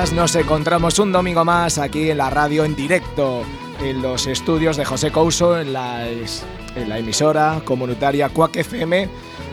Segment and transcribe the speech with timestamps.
[0.00, 3.42] Nos encontramos un domingo más aquí en la radio en directo,
[3.82, 9.08] en los estudios de José Couso, en la, en la emisora comunitaria Cuac FM,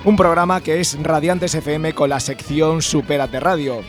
[0.06, 3.82] un programa que es Radiantes FM con la sección Superate Radio.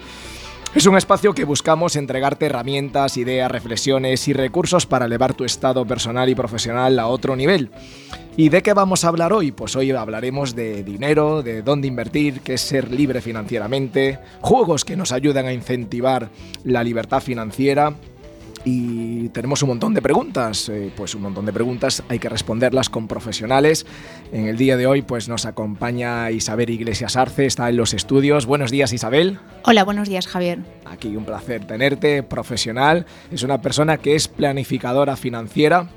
[0.75, 5.87] Es un espacio que buscamos entregarte herramientas, ideas, reflexiones y recursos para elevar tu estado
[5.87, 7.71] personal y profesional a otro nivel.
[8.39, 9.53] ¿Y de qué vamos a hablar hoy?
[9.53, 14.97] Pues hoy hablaremos de dinero, de dónde invertir, qué es ser libre financieramente, juegos que
[14.97, 16.31] nos ayudan a incentivar
[16.65, 17.95] la libertad financiera,
[18.65, 20.69] y tenemos un montón de preguntas.
[20.69, 23.87] Eh, pues un montón de preguntas, hay que responderlas con profesionales.
[24.33, 28.47] En el día de hoy pues nos acompaña Isabel Iglesias Arce, está en los estudios.
[28.47, 29.39] Buenos días Isabel.
[29.65, 30.61] Hola, buenos días Javier.
[30.85, 33.07] Aquí un placer tenerte, profesional.
[33.31, 35.89] Es una persona que es planificadora financiera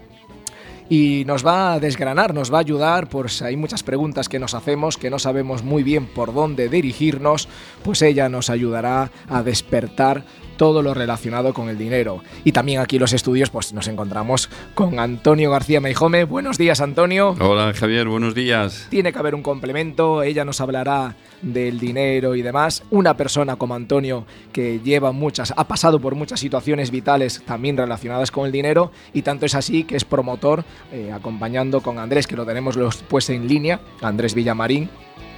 [0.90, 4.54] y nos va a desgranar, nos va a ayudar, pues hay muchas preguntas que nos
[4.54, 7.48] hacemos que no sabemos muy bien por dónde dirigirnos,
[7.84, 10.24] pues ella nos ayudará a despertar
[10.58, 12.22] todo lo relacionado con el dinero.
[12.44, 16.24] Y también aquí en los estudios pues nos encontramos con Antonio García Meijome.
[16.24, 17.36] Buenos días, Antonio.
[17.40, 18.88] Hola, Javier, buenos días.
[18.90, 22.84] Tiene que haber un complemento, ella nos hablará del dinero y demás.
[22.90, 28.32] Una persona como Antonio que lleva muchas, ha pasado por muchas situaciones vitales también relacionadas
[28.32, 32.36] con el dinero y tanto es así que es promotor, eh, acompañando con Andrés, que
[32.36, 32.78] lo tenemos
[33.08, 34.90] pues en línea, Andrés Villamarín.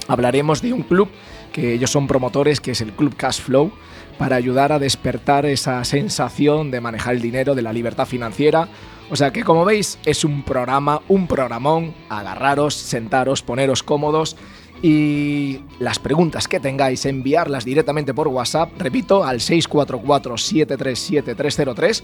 [0.06, 1.08] Hablaremos de un club
[1.52, 3.72] que ellos son promotores, que es el Club Cash Flow
[4.18, 8.68] para ayudar a despertar esa sensación de manejar el dinero, de la libertad financiera.
[9.10, 14.36] O sea que como veis es un programa, un programón, agarraros, sentaros, poneros cómodos
[14.82, 22.02] y las preguntas que tengáis enviarlas directamente por WhatsApp, repito, al 644-737-303.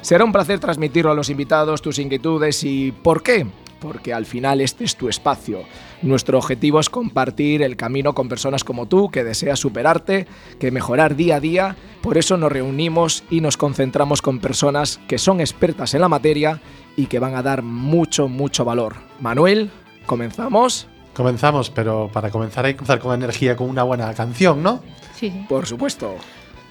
[0.00, 3.46] Será un placer transmitirlo a los invitados, tus inquietudes y por qué
[3.84, 5.62] porque al final este es tu espacio.
[6.00, 10.26] Nuestro objetivo es compartir el camino con personas como tú, que deseas superarte,
[10.58, 11.76] que mejorar día a día.
[12.00, 16.62] Por eso nos reunimos y nos concentramos con personas que son expertas en la materia
[16.96, 18.96] y que van a dar mucho, mucho valor.
[19.20, 19.70] Manuel,
[20.06, 20.88] ¿comenzamos?
[21.12, 24.82] Comenzamos, pero para comenzar hay que comenzar con energía, con una buena canción, ¿no?
[25.14, 25.44] Sí.
[25.46, 26.14] Por supuesto.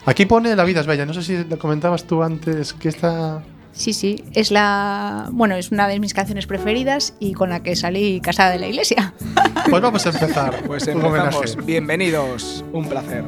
[0.07, 1.06] Aquí pone La vida es bella.
[1.06, 5.72] No sé si lo comentabas tú antes que esta Sí, sí, es la, bueno, es
[5.72, 9.13] una de mis canciones preferidas y con la que salí casada de la iglesia.
[9.69, 10.63] Pues vamos a empezar.
[10.67, 11.57] Pues empezamos.
[11.66, 13.23] Bienvenidos, un placer.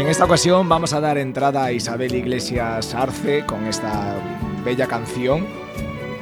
[0.00, 4.14] En esta ocasión vamos a dar entrada a Isabel Iglesias Arce con esta
[4.64, 5.46] bella canción.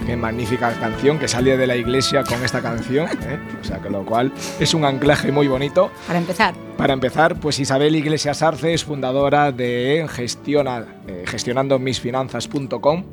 [0.05, 3.07] Qué magnífica canción que sale de la iglesia con esta canción.
[3.07, 3.39] ¿eh?
[3.61, 5.93] O sea, que lo cual es un anclaje muy bonito.
[6.07, 6.55] Para empezar.
[6.77, 13.05] Para empezar, pues Isabel Iglesias Arce es fundadora de Gestiona, eh, gestionandomisfinanzas.com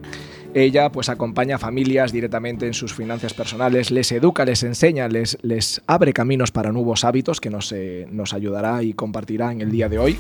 [0.56, 5.38] ella pues acompaña a familias directamente en sus finanzas personales, les educa, les enseña, les,
[5.42, 9.70] les abre caminos para nuevos hábitos que nos, eh, nos ayudará y compartirá en el
[9.70, 10.18] día de hoy.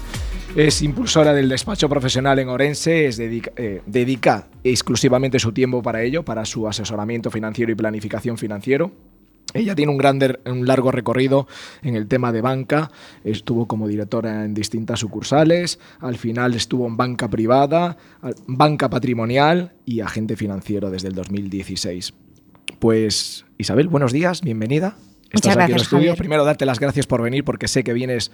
[0.53, 6.01] Es impulsora del despacho profesional en Orense, es dedica, eh, dedica exclusivamente su tiempo para
[6.01, 8.92] ello, para su asesoramiento financiero y planificación financiero.
[9.53, 11.47] Ella tiene un, grande, un largo recorrido
[11.81, 12.92] en el tema de banca,
[13.24, 17.97] estuvo como directora en distintas sucursales, al final estuvo en banca privada,
[18.47, 22.13] banca patrimonial y agente financiero desde el 2016.
[22.80, 24.97] Pues Isabel, buenos días, bienvenida.
[25.35, 26.15] Muchas gracias, estudio.
[26.15, 28.31] Primero, darte las gracias por venir, porque sé que vienes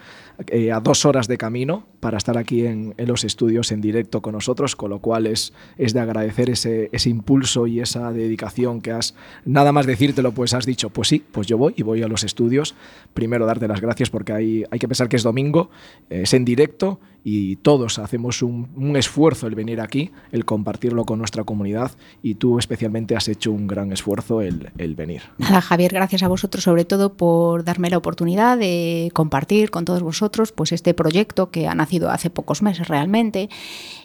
[0.47, 4.21] eh, a dos horas de camino para estar aquí en, en, los estudios en directo
[4.21, 8.81] con nosotros, con lo cual es, es de agradecer ese, ese, impulso y esa dedicación
[8.81, 9.15] que has,
[9.45, 12.23] nada más decírtelo, pues has dicho, pues sí, pues yo voy y voy a los
[12.23, 12.75] estudios.
[13.13, 15.71] Primero, darte las gracias porque hay, hay que pensar que es domingo,
[16.09, 21.05] eh, es en directo y todos hacemos un, un, esfuerzo el venir aquí, el compartirlo
[21.05, 21.91] con nuestra comunidad
[22.23, 25.21] y tú especialmente has hecho un gran esfuerzo el, el venir.
[25.37, 30.01] Nada, Javier, gracias a vosotros sobre todo por darme la oportunidad de compartir con todos
[30.01, 33.49] vosotros pues este proyecto que ha nacido hace pocos meses realmente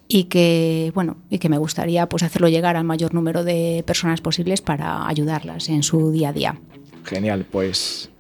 [0.09, 4.21] y que bueno y que me gustaría pues hacerlo llegar al mayor número de personas
[4.21, 6.61] posibles para ayudarlas en su día a día.
[7.05, 8.11] Genial, pues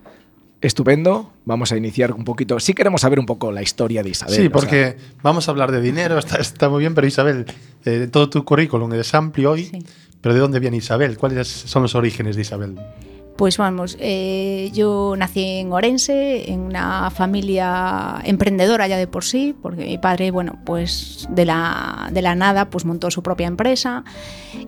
[0.60, 1.32] Estupendo.
[1.44, 2.58] Vamos a iniciar un poquito.
[2.60, 4.34] Sí queremos saber un poco la historia de Isabel.
[4.34, 7.46] Sí, porque o sea, vamos a hablar de dinero, está, está muy bien, pero Isabel,
[7.84, 9.78] eh, todo tu currículum es amplio hoy, sí.
[10.20, 11.18] pero ¿de dónde viene Isabel?
[11.18, 12.76] ¿Cuáles son los orígenes de Isabel?
[13.36, 19.54] Pues vamos, eh, yo nací en Orense, en una familia emprendedora ya de por sí,
[19.60, 24.04] porque mi padre, bueno, pues de la, de la nada, pues montó su propia empresa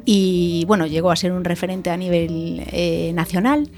[0.05, 3.71] y, bueno, llegó a ser un referente a nivel eh, nacional.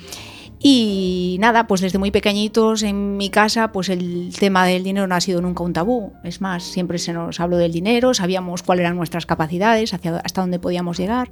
[0.62, 5.14] Y nada, pues desde muy pequeñitos en mi casa, pues el tema del dinero no
[5.14, 6.12] ha sido nunca un tabú.
[6.22, 10.42] Es más, siempre se nos habló del dinero, sabíamos cuáles eran nuestras capacidades, hacia, hasta
[10.42, 11.30] dónde podíamos llegar.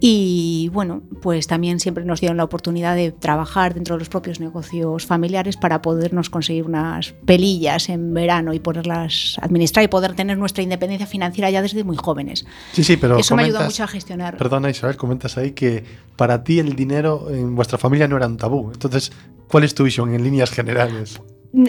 [0.00, 4.40] Y bueno, pues también siempre nos dieron la oportunidad de trabajar dentro de los propios
[4.40, 10.38] negocios familiares para podernos conseguir unas pelillas en verano y poderlas administrar y poder tener
[10.38, 12.44] nuestra independencia financiera ya desde muy jóvenes.
[12.72, 14.36] Sí, sí, pero eso me ayudó mucho a gestionar.
[14.36, 15.84] Perdona Isabel, comentas ahí que
[16.16, 18.72] para ti el dinero en vuestra familia no era un tabú.
[18.72, 19.12] Entonces,
[19.48, 21.20] ¿cuál es tu visión en líneas generales?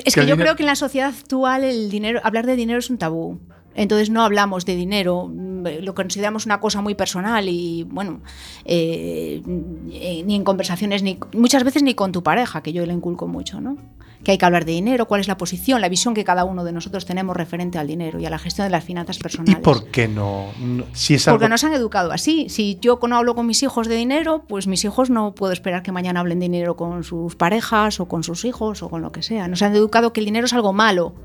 [0.05, 2.79] Es que, que yo creo que en la sociedad actual el dinero, hablar de dinero
[2.79, 3.39] es un tabú.
[3.75, 5.31] Entonces no hablamos de dinero,
[5.81, 8.21] lo consideramos una cosa muy personal y bueno,
[8.65, 13.27] eh, ni en conversaciones, ni muchas veces ni con tu pareja, que yo le inculco
[13.27, 13.77] mucho, ¿no?
[14.23, 16.63] Que hay que hablar de dinero, cuál es la posición, la visión que cada uno
[16.63, 19.59] de nosotros tenemos referente al dinero y a la gestión de las finanzas personales.
[19.59, 20.45] ¿Y por qué no?
[20.61, 21.37] no si es algo...
[21.37, 22.47] Porque nos han educado así.
[22.47, 25.83] Si yo no hablo con mis hijos de dinero, pues mis hijos no puedo esperar
[25.83, 29.11] que mañana hablen de dinero con sus parejas o con sus hijos o con lo
[29.11, 29.49] que sea.
[29.49, 31.15] Nos han educado que el dinero es algo malo.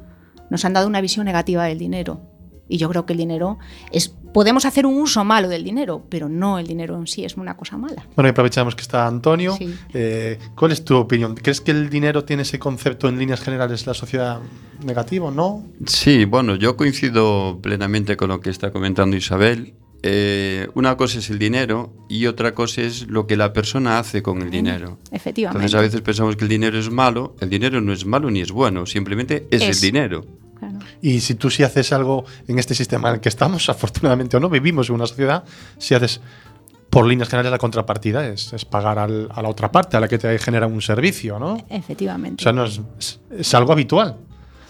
[0.50, 2.21] Nos han dado una visión negativa del dinero.
[2.68, 3.58] Y yo creo que el dinero
[3.92, 4.14] es.
[4.32, 7.56] Podemos hacer un uso malo del dinero, pero no el dinero en sí es una
[7.56, 8.06] cosa mala.
[8.14, 9.56] Bueno, y aprovechamos que está Antonio.
[9.56, 9.75] Sí.
[9.94, 11.34] Eh, ¿Cuál es tu opinión?
[11.34, 14.40] ¿Crees que el dinero tiene ese concepto en líneas generales la sociedad
[14.84, 15.64] negativo, no?
[15.87, 19.75] Sí, bueno, yo coincido plenamente con lo que está comentando Isabel.
[20.02, 24.22] Eh, una cosa es el dinero y otra cosa es lo que la persona hace
[24.22, 24.98] con el dinero.
[25.10, 25.58] Efectivamente.
[25.58, 27.34] Entonces a veces pensamos que el dinero es malo.
[27.40, 29.76] El dinero no es malo ni es bueno, simplemente es, es.
[29.76, 30.25] el dinero.
[30.59, 30.79] Claro.
[31.00, 34.41] Y si tú si haces algo en este sistema en el que estamos, afortunadamente o
[34.41, 35.45] no, vivimos en una sociedad,
[35.79, 36.21] si haces
[36.91, 40.09] por líneas generales la contrapartida es, es pagar al, a la otra parte, a la
[40.09, 41.59] que te genera un servicio, ¿no?
[41.69, 42.43] Efectivamente.
[42.43, 44.17] O sea, no es, es, es algo habitual.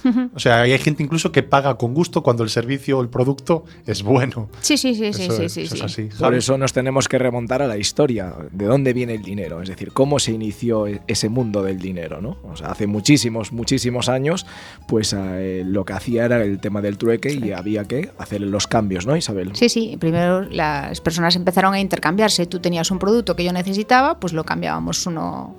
[0.35, 3.65] O sea, hay gente incluso que paga con gusto cuando el servicio o el producto
[3.87, 4.49] es bueno.
[4.61, 5.79] Sí, sí, sí, sí, eso, sí, sí, eso sí.
[5.79, 6.09] Es así.
[6.19, 9.69] Por eso nos tenemos que remontar a la historia, de dónde viene el dinero, es
[9.69, 12.39] decir, cómo se inició ese mundo del dinero, ¿no?
[12.45, 14.47] O sea, hace muchísimos, muchísimos años,
[14.87, 18.67] pues eh, lo que hacía era el tema del trueque y había que hacer los
[18.67, 19.55] cambios, ¿no, Isabel?
[19.55, 24.21] Sí, sí, primero las personas empezaron a intercambiarse, tú tenías un producto que yo necesitaba,
[24.21, 25.57] pues lo cambiábamos uno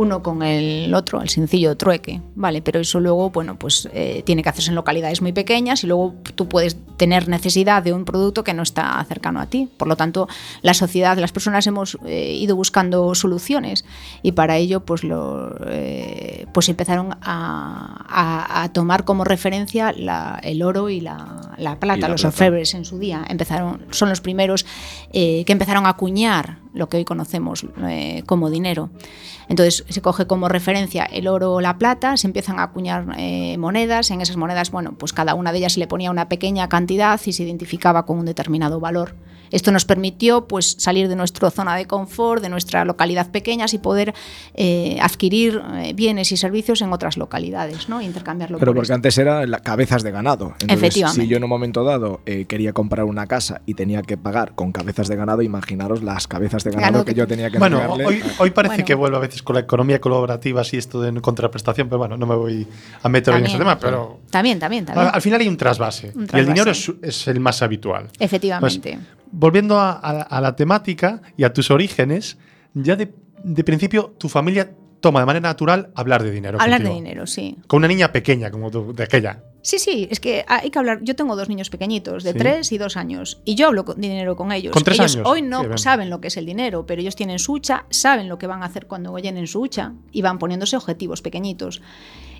[0.00, 2.62] uno con el otro, el sencillo trueque, ¿vale?
[2.62, 6.14] Pero eso luego, bueno, pues eh, tiene que hacerse en localidades muy pequeñas y luego
[6.34, 9.68] tú puedes tener necesidad de un producto que no está cercano a ti.
[9.76, 10.26] Por lo tanto,
[10.62, 13.84] la sociedad, las personas hemos eh, ido buscando soluciones
[14.22, 20.40] y para ello, pues, lo, eh, pues empezaron a, a, a, tomar como referencia la,
[20.42, 23.22] el oro y la, la plata, y la los orfebres en su día.
[23.28, 24.64] Empezaron, son los primeros
[25.12, 28.90] que empezaron a acuñar lo que hoy conocemos eh, como dinero.
[29.48, 33.56] Entonces se coge como referencia el oro o la plata, se empiezan a acuñar eh,
[33.58, 36.68] monedas, en esas monedas, bueno, pues cada una de ellas se le ponía una pequeña
[36.68, 39.14] cantidad y se identificaba con un determinado valor.
[39.50, 43.78] Esto nos permitió pues, salir de nuestra zona de confort, de nuestra localidad pequeña y
[43.78, 44.14] poder
[44.54, 48.00] eh, adquirir eh, bienes y servicios en otras localidades, ¿no?
[48.00, 48.58] intercambiarlo.
[48.58, 48.94] Pero por porque esto.
[48.94, 50.52] antes era la- cabezas de ganado.
[50.60, 51.22] Entonces, Efectivamente.
[51.22, 54.54] Si yo en un momento dado eh, quería comprar una casa y tenía que pagar
[54.54, 57.76] con cabezas de ganado, imaginaros las cabezas de ganado que que- yo tenía que Bueno,
[57.80, 58.06] entregarle.
[58.06, 58.84] hoy, hoy parece Bueno.
[58.86, 62.26] que vuelve a veces con la economía colaborativa así esto de contraprestación, pero bueno, no
[62.26, 62.66] me voy
[63.02, 65.08] a meter en ese tema, pero También, también, también.
[65.08, 68.08] al, al final hay un trasvase, Un y el dinero es el más habitual.
[68.18, 68.92] Efectivamente.
[68.98, 72.38] Pues, volviendo a, a- a la temática y a tus orígenes,
[72.74, 73.12] ya de,
[73.44, 76.58] de principio tu familia toma de manera natural hablar de dinero.
[76.60, 77.56] Hablar de dinero, sí.
[77.66, 79.42] Con una niña pequeña como tú, de aquella.
[79.62, 81.00] Sí, sí, es que hay que hablar.
[81.02, 82.38] Yo tengo dos niños pequeñitos, de Sí.
[82.38, 84.72] tres y dos años, y yo hablo con dinero con ellos.
[84.74, 87.38] Con tres ellos años, hoy no saben lo que es el dinero, pero ellos tienen
[87.38, 90.76] su hucha, saben lo que van a hacer cuando llenen su hucha y van poniéndose
[90.76, 91.80] objetivos pequeñitos.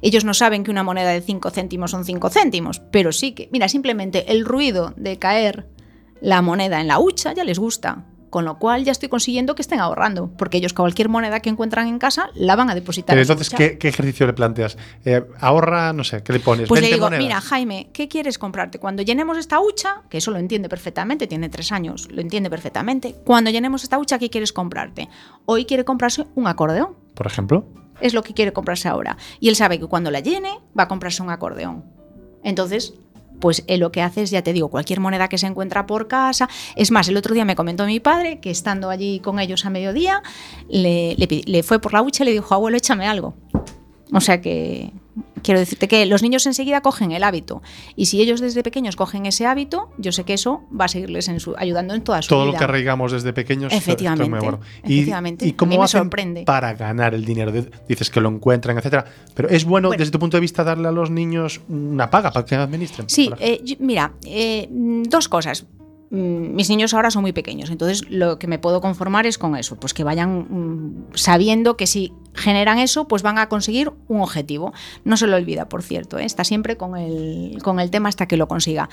[0.02, 3.48] Ellos no saben que una moneda de 5 céntimos son 5 céntimos, pero sí que,
[3.52, 5.66] mira, simplemente el ruido de caer
[6.20, 8.04] la moneda en la hucha ya les gusta.
[8.30, 11.88] Con lo cual ya estoy consiguiendo que estén ahorrando, porque ellos cualquier moneda que encuentran
[11.88, 13.14] en casa la van a depositar.
[13.16, 13.50] Pero entonces.
[13.50, 14.78] ¿qué, qué ejercicio le planteas?
[15.04, 16.68] Eh, ahorra, no sé, ¿qué le pones?
[16.68, 17.24] Pues le 20 digo, monedas.
[17.24, 18.78] mira, Jaime, ¿qué quieres comprarte?
[18.78, 23.16] Cuando llenemos esta hucha, que eso lo entiende perfectamente, tiene tres años, lo entiende perfectamente.
[23.24, 25.08] Cuando llenemos esta hucha, ¿qué quieres comprarte?
[25.46, 26.94] Hoy quiere comprarse un acordeón.
[27.16, 27.66] Por ejemplo.
[28.00, 29.16] Es lo que quiere comprarse ahora.
[29.40, 31.84] Y él sabe que cuando la llene, va a comprarse un acordeón.
[32.44, 32.94] Entonces,
[33.40, 36.08] pues él lo que hace es, ya te digo, cualquier moneda que se encuentra por
[36.08, 36.48] casa.
[36.76, 39.70] Es más, el otro día me comentó mi padre que estando allí con ellos a
[39.70, 40.22] mediodía,
[40.68, 43.34] le, le le fue por la hucha y le dijo, abuelo, échame algo.
[44.12, 44.92] O sea que
[45.42, 47.62] quiero decirte que los niños enseguida cogen el hábito.
[47.96, 51.28] Y si ellos desde pequeños cogen ese hábito, yo sé que eso va a seguirles
[51.28, 52.52] en su- ayudando en toda su Todo vida.
[52.52, 53.72] lo que arraigamos desde pequeños.
[53.72, 54.60] estoy muy Efectivamente, de acuerdo.
[54.82, 55.46] efectivamente.
[55.46, 56.42] ¿Y, y cómo A mí me hacen sorprende.
[56.44, 57.52] para ganar el dinero?
[57.88, 59.04] Dices que lo encuentran, etcétera.
[59.34, 59.98] Pero es bueno, Bueno.
[59.98, 63.08] desde tu punto de vista, darle a los niños una paga para que administren.
[63.08, 65.66] Sí, eh, mira, eh, dos cosas.
[66.10, 69.56] Mm, Mis niños ahora son muy pequeños, entonces lo que me puedo conformar es con
[69.56, 74.20] eso, pues que vayan mm, sabiendo que si generan eso, pues van a conseguir un
[74.20, 74.72] objetivo.
[75.04, 76.24] No se lo olvida, por cierto, ¿eh?
[76.24, 78.88] está siempre con el, con el tema hasta que lo consiga.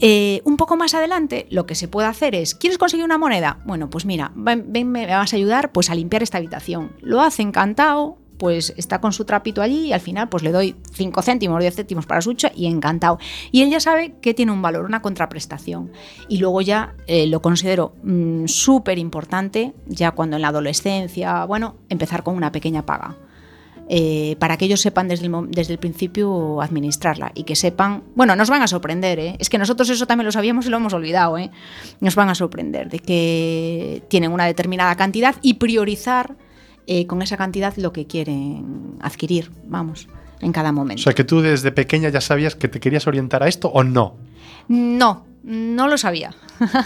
[0.00, 3.58] Eh, un poco más adelante, lo que se puede hacer es, ¿quieres conseguir una moneda?
[3.66, 6.92] Bueno, pues mira, ven, me vas a ayudar pues a limpiar esta habitación.
[7.00, 10.74] Lo hace encantado, pues está con su trapito allí y al final pues le doy
[10.94, 13.18] 5 céntimos, 10 céntimos para su y encantado.
[13.52, 15.92] Y él ya sabe que tiene un valor, una contraprestación.
[16.26, 21.76] Y luego ya eh, lo considero mm, súper importante, ya cuando en la adolescencia, bueno,
[21.90, 23.18] empezar con una pequeña paga.
[23.92, 28.36] eh, para que ellos sepan desde el, desde el principio administrarla y que sepan, bueno,
[28.36, 29.36] nos van a sorprender, ¿eh?
[29.40, 31.50] es que nosotros eso también lo sabíamos y lo hemos olvidado, ¿eh?
[31.98, 36.36] nos van a sorprender de que tienen una determinada cantidad y priorizar
[36.92, 40.08] eh, con esa cantidad lo que quieren adquirir, vamos,
[40.40, 41.00] en cada O momento.
[41.04, 44.16] sea, que tú desde pequeña ya sabías que te querías orientar a esto o no.
[44.66, 46.34] No, no lo sabía.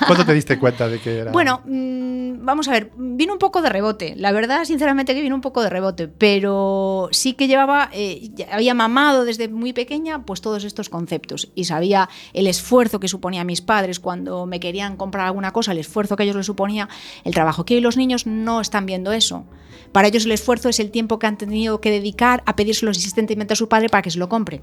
[0.07, 1.33] ¿Cuándo te diste cuenta de que era.?
[1.33, 4.15] Bueno, mm, vamos a ver, vino un poco de rebote.
[4.17, 8.75] La verdad, sinceramente, que vino un poco de rebote, pero sí que llevaba, eh, había
[8.75, 13.61] mamado desde muy pequeña, pues todos estos conceptos y sabía el esfuerzo que suponía mis
[13.61, 16.89] padres cuando me querían comprar alguna cosa, el esfuerzo que ellos les suponía
[17.25, 17.65] el trabajo.
[17.65, 19.45] Que hoy los niños no están viendo eso.
[19.93, 23.53] Para ellos el esfuerzo es el tiempo que han tenido que dedicar a pedírselo insistentemente
[23.53, 24.61] a su padre para que se lo compre.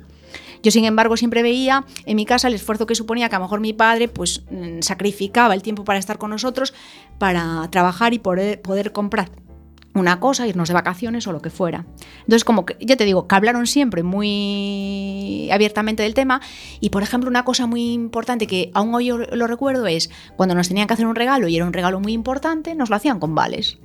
[0.63, 3.46] Yo, sin embargo, siempre veía en mi casa el esfuerzo que suponía que a lo
[3.46, 6.74] mejor mi padre pues mm, sacrificaba el tiempo para estar con nosotros,
[7.18, 9.32] para trabajar y poder, poder comprar
[9.94, 11.86] una cosa, irnos de vacaciones o lo que fuera.
[12.20, 16.41] Entonces, como que, ya te digo, que hablaron siempre muy abiertamente del tema.
[16.80, 20.68] Y, por ejemplo, una cosa muy importante que aún hoy lo recuerdo es cuando nos
[20.68, 23.36] tenían que hacer un regalo y era un regalo muy importante, nos lo hacían con
[23.36, 23.80] vales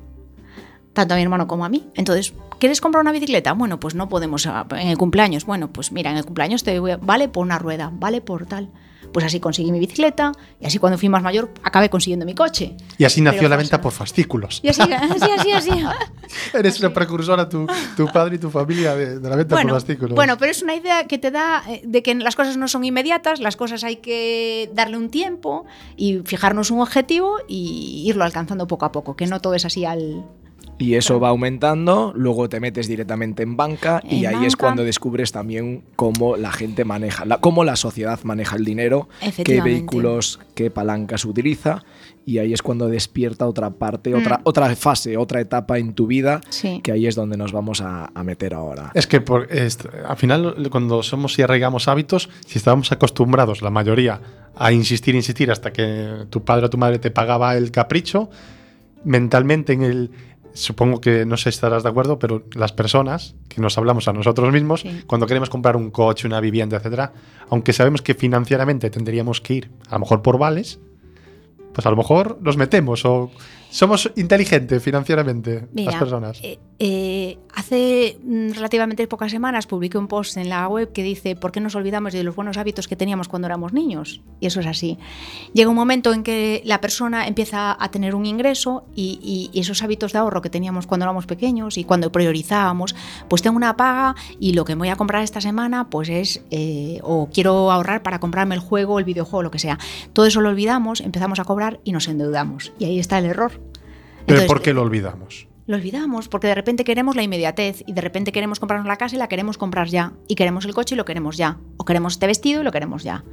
[0.97, 1.87] tanto a mi hermano como a mí.
[1.95, 3.53] Entonces, ¿quieres comprar una bicicleta?
[3.53, 5.45] Bueno, pues no podemos ah, en el cumpleaños.
[5.45, 8.71] Bueno, pues mira, en el cumpleaños te vale por una rueda, vale por tal.
[9.13, 12.77] Pues así conseguí mi bicicleta y así cuando fui más mayor acabé consiguiendo mi coche.
[12.99, 13.83] y así nació pero la venta así.
[13.83, 14.61] por fascículos.
[14.63, 15.71] Y así, así, así, así.
[16.55, 19.81] Eres una precursora, tu, tu padre y tu familia, de, de la venta Bueno, por
[19.81, 20.15] fascículos.
[20.15, 22.85] bueno, pero es una idea que te da eh, de que las cosas no son
[22.85, 28.67] inmediatas, las cosas hay que darle un tiempo y fijarnos un objetivo y irlo alcanzando
[28.67, 30.25] poco a poco, que no todo es así al,
[30.79, 35.33] Y eso va aumentando, luego te metes directamente en banca y ahí es cuando descubres
[35.33, 39.09] también cómo la gente maneja, la- cómo la sociedad maneja el dinero,
[39.43, 41.83] qué vehículos, qué palancas utiliza
[42.27, 44.19] y ahí es cuando despierta otra parte, Mm.
[44.19, 46.81] otra, otra fase, otra etapa en tu vida, Sí.
[46.85, 48.91] que ahí es donde nos vamos a, a meter ahora.
[48.93, 53.71] Es que por, est- al final, cuando somos y arraigamos hábitos, si estábamos acostumbrados, la
[53.71, 54.21] mayoría,
[54.55, 58.29] a insistir, insistir hasta que tu padre o tu madre te pagaba el capricho,
[59.05, 60.11] mentalmente en el.
[60.57, 64.13] Supongo que no sé si estarás de acuerdo, pero las personas que nos hablamos a
[64.13, 65.03] nosotros mismos, Sí.
[65.07, 67.13] cuando queremos comprar un coche, una vivienda, etcétera,
[67.51, 70.81] aunque sabemos que financieramente tendríamos que ir a lo mejor por vales,
[71.75, 73.31] pues a lo mejor los metemos o
[73.71, 76.41] somos inteligentes financieramente Mira, las personas.
[76.43, 81.35] eh, eh, hace mm, relativamente pocas semanas publiqué un post en la web que dice
[81.37, 84.21] ¿por qué nos olvidamos de los buenos hábitos que teníamos cuando éramos niños?
[84.41, 84.99] Y eso es así.
[85.55, 89.61] Llega un momento en que la persona empieza a tener un ingreso y, y- y
[89.61, 92.95] esos hábitos de ahorro que teníamos cuando éramos pequeños y cuando priorizábamos,
[93.29, 97.01] pues tengo una paga y lo que voy a comprar esta semana pues es eh,
[97.03, 99.79] o quiero ahorrar para comprarme el juego, el videojuego, lo que sea.
[100.13, 102.73] Todo eso lo olvidamos, empezamos a cobrar y nos endeudamos.
[102.79, 103.53] Y ahí está el error.
[104.27, 105.47] Pero ¿por qué lo olvidamos?
[105.67, 109.17] lo olvidamos porque de repente queremos la inmediatez y de repente queremos comprarnos la casa
[109.17, 110.13] y la queremos comprar ya.
[110.29, 111.59] Y queremos el coche y lo queremos ya.
[111.77, 113.25] O queremos este vestido y lo queremos ya.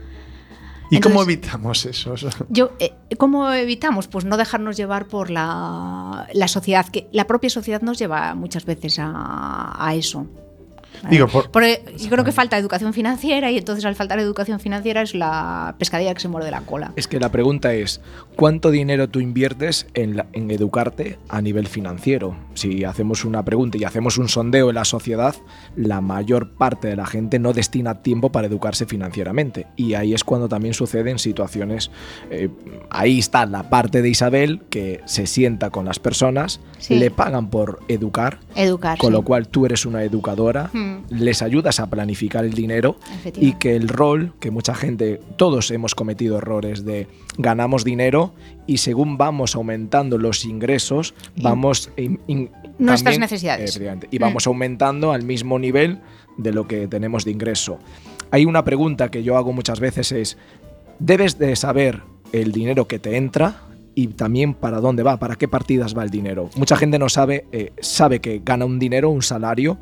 [0.89, 2.15] ¿Y cómo evitamos eso?
[2.49, 4.07] Yo, eh, ¿Cómo evitamos?
[4.07, 8.65] Pues no dejarnos llevar por la, la sociedad, que la propia sociedad nos lleva muchas
[8.65, 10.27] veces a, a eso.
[11.09, 15.01] Digo, por- Porque yo creo que falta educación financiera y entonces al faltar educación financiera
[15.01, 16.93] es la pescadilla que se muerde la cola.
[16.95, 18.01] Es que la pregunta es,
[18.35, 22.35] ¿cuánto dinero tú inviertes en, la- en educarte a nivel financiero?
[22.53, 25.35] Si hacemos una pregunta y hacemos un sondeo en la sociedad,
[25.75, 29.67] la mayor parte de la gente no destina tiempo para educarse financieramente.
[29.75, 31.91] Y ahí es cuando también suceden situaciones,
[32.29, 32.49] eh,
[32.89, 36.95] ahí está la parte de Isabel que se sienta con las personas, Sí.
[36.95, 38.97] le pagan por educar, Educar.
[38.97, 39.13] con sí.
[39.13, 40.69] lo cual tú eres una educadora,
[41.09, 41.15] Mm.
[41.19, 42.97] les ayudas a planificar el dinero
[43.35, 48.33] y que el rol, que mucha gente, todos hemos cometido errores de ganamos dinero
[48.67, 51.89] y según vamos aumentando los ingresos, vamos...
[51.97, 53.79] in- in- Nuestras también- necesidades.
[54.11, 54.21] y Mm.
[54.21, 55.99] vamos aumentando al mismo nivel
[56.37, 57.77] de lo que tenemos de ingreso.
[58.31, 60.37] Hay una pregunta que yo hago muchas veces es,
[60.99, 62.01] debes de saber
[62.31, 63.61] el dinero que te entra
[63.93, 66.49] y también para dónde va, para qué partidas va el dinero.
[66.55, 69.77] Mucha gente no sabe, eh, sabe que gana un dinero, un salario,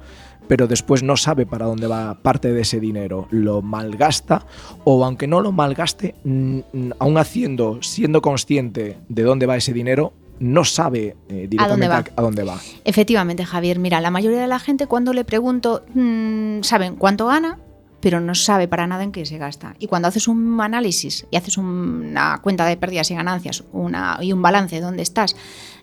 [0.52, 3.26] pero después no sabe para dónde va parte de ese dinero.
[3.32, 4.46] Lo malgasta
[4.84, 9.72] o aunque no lo malgaste, mm, mm, aún haciendo, siendo consciente de dónde va ese
[9.72, 12.04] dinero, no sabe eh, directamente va?
[12.18, 12.60] a dónde va.
[12.84, 13.80] Efectivamente, Javier.
[13.80, 17.58] Mira, la mayoría de la gente cuando le pregunto, mm, saben cuánto gana,
[18.02, 19.76] pero no sabe para nada en qué se gasta.
[19.80, 24.34] Y cuando haces un análisis y haces una cuenta de pérdidas y ganancias una, y
[24.34, 25.34] un balance de dónde estás,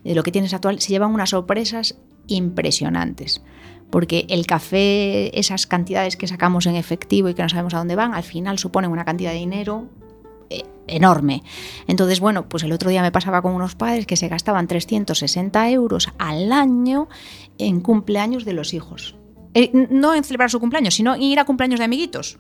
[0.05, 3.41] de lo que tienes actual, se llevan unas sorpresas impresionantes.
[3.91, 7.97] Porque el café, esas cantidades que sacamos en efectivo y que no sabemos a dónde
[7.97, 9.89] van, al final suponen una cantidad de dinero
[10.51, 11.43] eh, enorme.
[11.87, 15.71] Entonces, bueno, pues el otro día me pasaba con unos padres que se gastaban 360
[15.71, 17.09] euros al año
[17.59, 19.17] en cumpleaños de los hijos.
[19.55, 22.39] Eh, no en celebrar su cumpleaños, sino en ir a cumpleaños de amiguitos.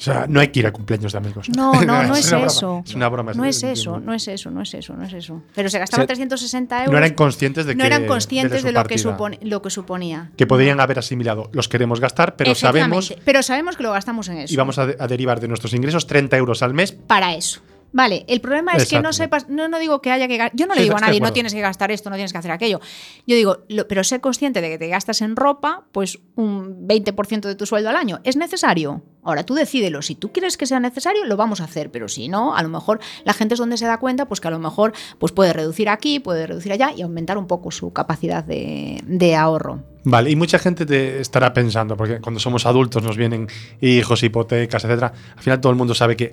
[0.00, 1.50] O sea, no hay que ir a cumpleaños de amigos.
[1.54, 2.82] No, no, no es una broma, eso.
[2.86, 3.32] Es una broma.
[3.34, 5.42] No es eso, no es eso, no es eso, no es eso.
[5.54, 6.92] Pero se gastaban Se- 360 euros.
[6.92, 10.30] No eran conscientes de que no eran conscientes de, lo, que supone- lo que suponía.
[10.38, 11.50] Que podrían haber asimilado.
[11.52, 14.54] Los queremos gastar, pero sabemos Pero sabemos que lo gastamos en eso.
[14.54, 16.92] y vamos a, de- a derivar de nuestros ingresos 30 euros al mes.
[16.92, 17.60] para eso.
[17.92, 20.74] Vale, el problema es que no sepas, no, no digo que haya que yo no
[20.74, 22.80] Sí, le digo a nadie, no tienes que gastar esto, no tienes que hacer aquello.
[23.26, 27.48] Yo digo, lo- pero sé consciente de que te gastas en ropa, pues un 20%
[27.48, 28.20] de tu sueldo al año.
[28.24, 29.02] ¿Es necesario?
[29.22, 32.28] Ahora tú decídelo, si tú quieres que sea necesario, lo vamos a hacer, pero si
[32.28, 34.58] no, a lo mejor la gente es donde se da cuenta, pues que a lo
[34.58, 39.02] mejor pues puede reducir aquí, puede reducir allá y aumentar un poco su capacidad de,
[39.06, 39.82] de ahorro.
[40.04, 43.48] Vale, y mucha gente te estará pensando, porque cuando somos adultos nos vienen
[43.82, 45.12] hijos, hipotecas, etcétera.
[45.36, 46.32] Al final todo el mundo sabe que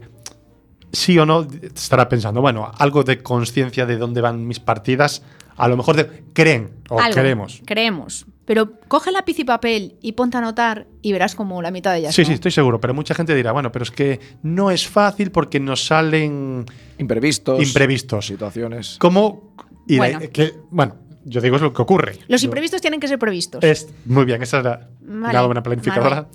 [0.91, 5.23] sí o no estará pensando, bueno, algo de conciencia de dónde van mis partidas,
[5.57, 7.61] a lo mejor de- creen o Algo, queremos.
[7.65, 8.25] Creemos.
[8.45, 11.99] Pero coge lápiz y papel y ponte a anotar y verás como la mitad de
[11.99, 12.15] ellas.
[12.15, 12.27] Sí, no.
[12.27, 15.59] sí, estoy seguro, pero mucha gente dirá, bueno, pero es que no es fácil porque
[15.59, 16.65] nos salen
[16.97, 17.61] Imprevistos.
[17.61, 18.25] imprevistos.
[18.25, 18.95] Situaciones.
[18.99, 19.53] ¿Cómo?
[19.87, 20.19] Y la- Bueno.
[20.31, 20.95] que, bueno,
[21.25, 22.19] yo digo es lo que ocurre.
[22.29, 23.61] Los Yo- imprevistos tienen que ser previstos.
[23.63, 26.27] Es, muy bien, esa es la, Vale, la buena planificadora.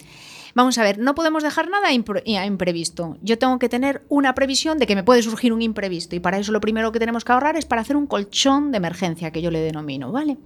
[0.55, 3.17] Vamos a ver, no podemos dejar nada a impre- a imprevisto.
[3.23, 6.39] Yo tengo que tener una previsión de que me puede surgir un imprevisto y para
[6.39, 9.41] eso lo primero que tenemos que ahorrar es para hacer un colchón de emergencia, que
[9.41, 10.37] yo le denomino, ¿vale?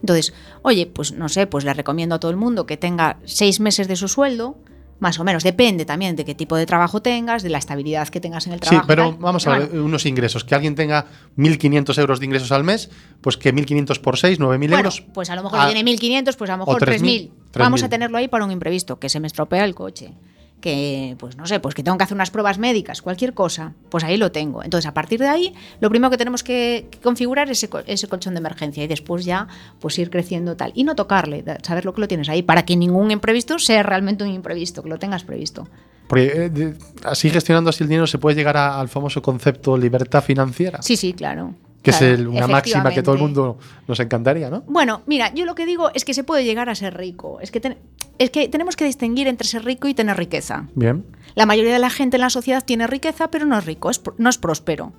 [0.00, 3.58] Entonces, oye, pues no sé, pues le recomiendo a todo el mundo que tenga seis
[3.60, 4.56] meses de su sueldo
[4.98, 8.18] Más o menos, depende también de qué tipo de trabajo tengas, de la estabilidad que
[8.18, 8.86] tengas en el Sí, trabajo.
[8.86, 9.18] pero tal.
[9.20, 10.42] vamos a ver, Bueno, unos ingresos.
[10.42, 11.04] Que alguien tenga
[11.36, 12.88] 1.500 euros de ingresos al mes,
[13.20, 15.04] pues que 1.500 por 6, 9.000 Bueno, euros.
[15.12, 17.30] pues a lo mejor Ah, tiene 1.500, pues a lo mejor 3.000, 3.000.
[17.58, 17.90] Vamos a 3.000.
[17.90, 20.12] tenerlo ahí para un imprevisto, que se me estropea el coche.
[20.60, 24.02] Que, pues no sé, pues que tengo que hacer unas pruebas médicas, cualquier cosa, pues
[24.04, 24.64] ahí lo tengo.
[24.64, 27.80] Entonces, a partir de ahí, lo primero que tenemos que, que configurar es ese, co-
[27.86, 29.46] ese colchón de emergencia y después ya,
[29.80, 30.72] pues ir creciendo tal.
[30.74, 34.24] Y no tocarle, saber lo que lo tienes ahí, para que ningún imprevisto sea realmente
[34.24, 35.68] un imprevisto, que lo tengas previsto.
[36.08, 40.24] Porque eh, así gestionando así el dinero se puede llegar a- al famoso concepto libertad
[40.24, 41.54] financiera, Sí, sí, claro.
[41.86, 44.62] Que claro, es el- una máxima que todo el mundo nos encantaría, ¿no?
[44.66, 47.38] Bueno, mira, yo lo que digo es que se puede llegar a ser rico.
[47.40, 47.78] Es que, ten-
[48.18, 50.66] es que tenemos que distinguir entre ser rico y tener riqueza.
[50.74, 51.04] Bien.
[51.36, 54.00] La mayoría de la gente en la sociedad tiene riqueza, pero no es rico, es,
[54.18, 54.92] no es próspero.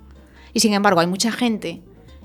[0.54, 1.82] Y sin embargo, hay mucha gente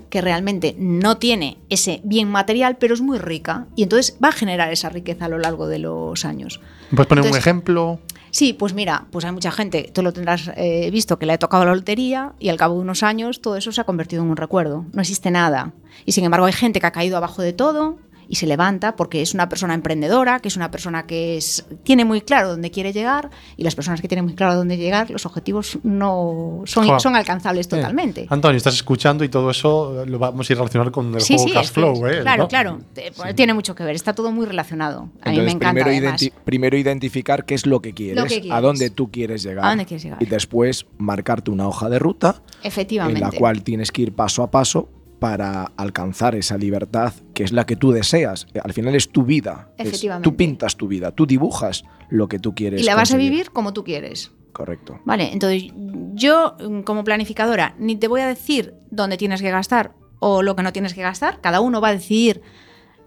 [0.08, 3.66] que realmente no tiene ese bien material, pero es muy rica.
[3.76, 6.60] Y entonces va a generar esa riqueza a lo largo de los años.
[6.90, 7.98] ¿Puedes poner un ejemplo?
[8.34, 11.38] Sí, pues mira, pues hay mucha gente, tú lo tendrás eh, visto, que le ha
[11.38, 14.30] tocado la lotería y al cabo de unos años todo eso se ha convertido en
[14.30, 14.84] un recuerdo.
[14.92, 15.72] No existe nada.
[16.04, 17.96] Y sin embargo hay gente que ha caído abajo de todo
[18.28, 22.04] y se levanta porque es una persona emprendedora, que es una persona que es, tiene
[22.04, 25.26] muy claro dónde quiere llegar y las personas que tienen muy claro dónde llegar, los
[25.26, 27.00] objetivos no son, Joder.
[27.00, 28.26] son alcanzables Eh, totalmente.
[28.30, 31.48] Antonio, estás escuchando y todo eso lo vamos a ir relacionar con el Sí, juego
[31.48, 32.20] sí, Cash Flow, es- ¿eh?
[32.22, 32.48] claro, ¿no?
[32.48, 35.08] claro, te- tiene mucho que ver, está todo muy relacionado.
[35.22, 38.48] A mí me encanta primero, identi- primero identificar qué es lo que quieres, Lo que
[38.52, 39.64] a dónde tú quieres llegar.
[39.64, 40.22] A dónde quieres llegar.
[40.22, 43.20] Y después marcarte una hoja de ruta Efectivamente.
[43.20, 44.88] en la cual tienes que ir paso a paso
[45.24, 48.46] para alcanzar esa libertad que es la que tú deseas.
[48.62, 49.70] Al final es tu vida.
[49.78, 50.22] Es- Efectivamente.
[50.28, 52.82] tú pintas tu vida, tú dibujas lo que tú quieres.
[52.82, 54.32] y la vas a vivir como tú quieres.
[54.52, 55.00] Correcto.
[55.06, 55.72] Vale, entonces
[56.12, 60.54] yo mm, como planificadora ni te voy a decir dónde tienes que gastar o lo
[60.56, 61.40] que no tienes que gastar.
[61.40, 62.42] Cada uno va a decidir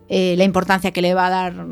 [0.10, 1.68] eh, la importancia que le va a dar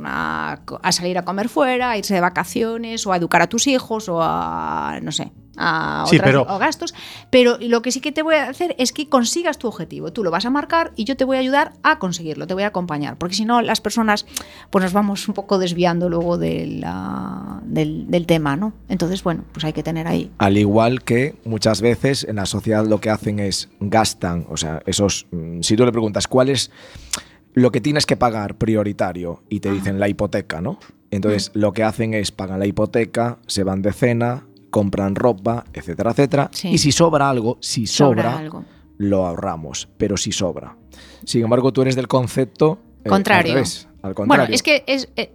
[0.84, 4.10] a salir a comer fuera, a irse de vacaciones o a educar a tus hijos
[4.10, 6.94] o a, no sé, a Sí, otras- pero- o gastos.
[7.30, 10.12] Pero lo que sí que te voy a hacer es que consigas tu objetivo.
[10.14, 12.64] Tú lo vas a marcar y yo te voy a ayudar a conseguirlo, te voy
[12.64, 13.18] a acompañar.
[13.18, 14.26] Porque si no, las personas
[14.70, 18.74] pues nos vamos un poco desviando luego de la- del, del tema, ¿no?
[18.90, 22.86] Entonces, bueno, pues hay que tener ahí Al igual que muchas veces en la sociedad
[22.86, 26.72] lo que hacen es gastan, o sea, esos, mm, si tú le preguntas cuál es
[27.54, 30.78] lo que tienes que pagar prioritario y te dicen la hipoteca, ¿no?
[31.12, 31.60] Entonces Mm.
[31.60, 34.44] lo que hacen es pagan la hipoteca, se van de cena,
[34.76, 36.50] compran ropa, etcétera, etcétera.
[36.52, 36.68] Sí.
[36.68, 38.66] Y si sobra algo, si Sobra sobra, algo.
[38.98, 40.76] lo ahorramos, pero si sobra.
[41.24, 43.54] Sin embargo, tú eres del concepto eh, Contrario.
[43.54, 44.44] Al, revés, al contrario.
[44.44, 45.32] Bueno, es que es, eh,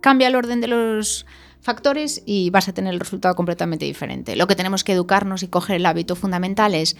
[0.00, 1.26] cambia el orden de los
[1.60, 4.36] factores y vas a tener el resultado completamente diferente.
[4.36, 6.96] Lo que tenemos que educarnos y coger el hábito fundamental es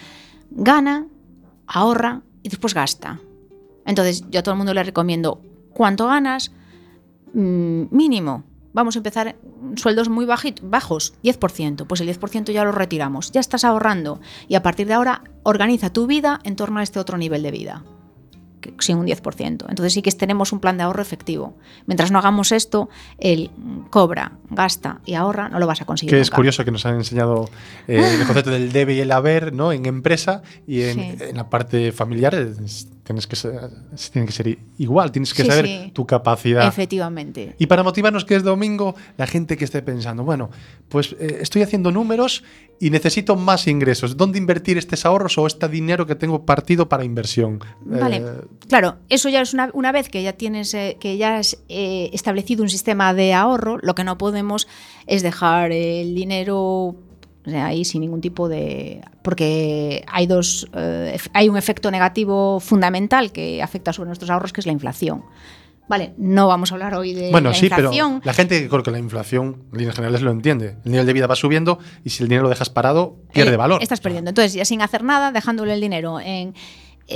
[0.50, 1.06] gana,
[1.66, 3.18] ahorra y después gasta.
[3.87, 5.40] Entonces, yo a todo el mundo le recomiendo
[5.72, 6.52] cuánto ganas,
[7.35, 8.44] Mm, mínimo.
[8.72, 9.37] Vamos a empezar
[9.76, 11.87] sueldos muy bajit- bajos, 10%.
[11.87, 13.30] Pues el 10% ya lo retiramos.
[13.32, 14.20] Ya estás ahorrando.
[14.48, 17.50] Y a partir de ahora, organiza tu vida en torno a este otro nivel de
[17.50, 17.85] vida
[18.78, 19.66] sin un 10%.
[19.68, 21.56] Entonces sí que tenemos un plan de ahorro efectivo.
[21.87, 23.50] Mientras no hagamos esto, el
[23.90, 26.14] cobra, gasta y ahorra, no lo vas a conseguir.
[26.14, 27.50] Que es curioso que nos han enseñado
[27.88, 29.72] eh, el concepto del debe y el haber, ¿no?
[29.72, 31.24] En empresa y en, Sí.
[31.24, 33.71] en la parte familiar es- tienes que ser,
[34.12, 35.91] tiene que ser igual, tienes que Sí, saber sí.
[35.93, 36.67] tu capacidad.
[36.69, 37.55] Efectivamente.
[37.59, 40.51] Y para motivarnos que es domingo, la gente que esté pensando, bueno,
[40.88, 42.45] pues eh, estoy haciendo números
[42.79, 44.17] y necesito más ingresos.
[44.17, 47.61] ¿Dónde invertir estos ahorros o este dinero que tengo partido para inversión?
[47.85, 48.17] Vale.
[48.19, 48.23] Eh,
[48.69, 52.62] Claro, eso ya es una, una vez que ya tienes eh, que ya has establecido
[52.62, 54.67] un sistema de ahorro, lo que no podemos
[55.07, 56.97] es dejar el dinero
[57.46, 62.61] o sea, ahí sin ningún tipo de porque hay dos eh, hay un efecto negativo
[62.61, 65.24] fundamental que afecta sobre nuestros ahorros que es la inflación.
[65.88, 68.20] Vale, no vamos a hablar hoy de bueno, la sí, inflación.
[68.20, 70.76] pero la gente creo que la inflación, en líneas generales, lo entiende.
[70.85, 73.57] El nivel de vida va subiendo y si el dinero lo dejas parado, pierde Eh,
[73.57, 73.83] valor.
[73.83, 74.31] Estás perdiendo.
[74.31, 76.55] Entonces, ya sin hacer nada, dejándole el dinero en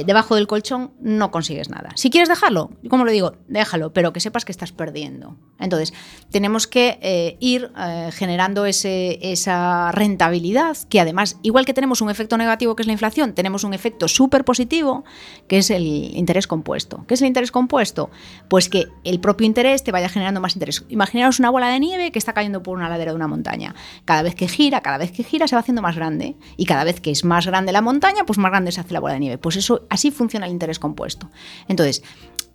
[0.04, 1.90] debajo del colchón, no consigues nada.
[1.94, 5.36] Si quieres dejarlo, como lo digo, déjalo, pero que sepas que estás perdiendo.
[5.58, 5.94] Entonces,
[6.30, 12.10] tenemos que eh, ir eh, generando ese, esa rentabilidad, que además, igual que tenemos un
[12.10, 15.04] efecto negativo que es la inflación, tenemos un efecto súper positivo,
[15.48, 17.04] que es el interés compuesto.
[17.06, 18.10] ¿Qué es el interés compuesto?
[18.48, 20.84] Pues que el propio interés te vaya generando más interés.
[20.88, 23.74] Imaginaos una bola de nieve que está cayendo por una ladera de una montaña.
[24.04, 26.36] Cada vez que gira, cada vez que gira se va haciendo más grande.
[26.56, 29.00] Y cada vez que es más grande la montaña, pues más grande se hace la
[29.00, 29.38] bola de nieve.
[29.38, 31.30] Pues eso, así funciona el interés compuesto.
[31.68, 32.02] Entonces,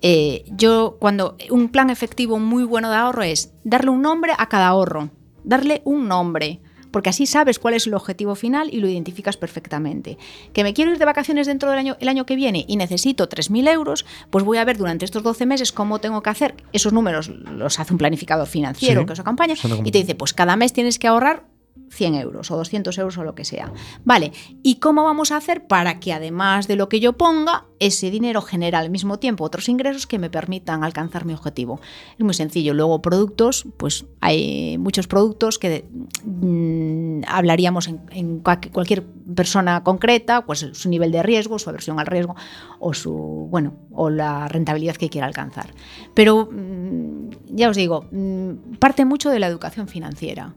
[0.02, 4.48] eh, yo cuando un plan efectivo muy bueno de ahorro es darle un nombre a
[4.48, 5.12] cada ahorro.
[5.44, 6.62] Darle un nombre.
[6.92, 10.18] porque así sabes cuál es el objetivo final y lo identificas perfectamente.
[10.52, 13.30] Que me quiero ir de vacaciones dentro del año, el año que viene y necesito
[13.30, 16.56] 3.000 euros, pues voy a ver durante estos 12 meses cómo tengo que hacer.
[16.74, 20.34] Esos números los hace un planificador financiero Sí, que os acompaña y te dice, pues
[20.34, 21.46] cada mes tienes que ahorrar
[21.92, 23.72] 100 euros o 200 euros o lo que sea.
[24.04, 24.32] Vale,
[24.64, 28.42] ¿y cómo vamos a hacer para que además de lo que yo ponga, ese dinero
[28.42, 31.82] genere al mismo tiempo otros ingresos que me permitan alcanzar mi objetivo?
[32.18, 32.74] Es muy sencillo.
[32.74, 35.86] Luego productos, pues hay muchos productos que
[36.24, 39.04] mm, hablaríamos en, cualquier
[39.36, 42.36] persona concreta, pues su nivel de riesgo, su aversión al riesgo
[42.80, 45.74] o su, bueno, o la rentabilidad que quiera alcanzar.
[46.14, 50.56] Pero mm, ya os digo, mm, parte mucho de la educación financiera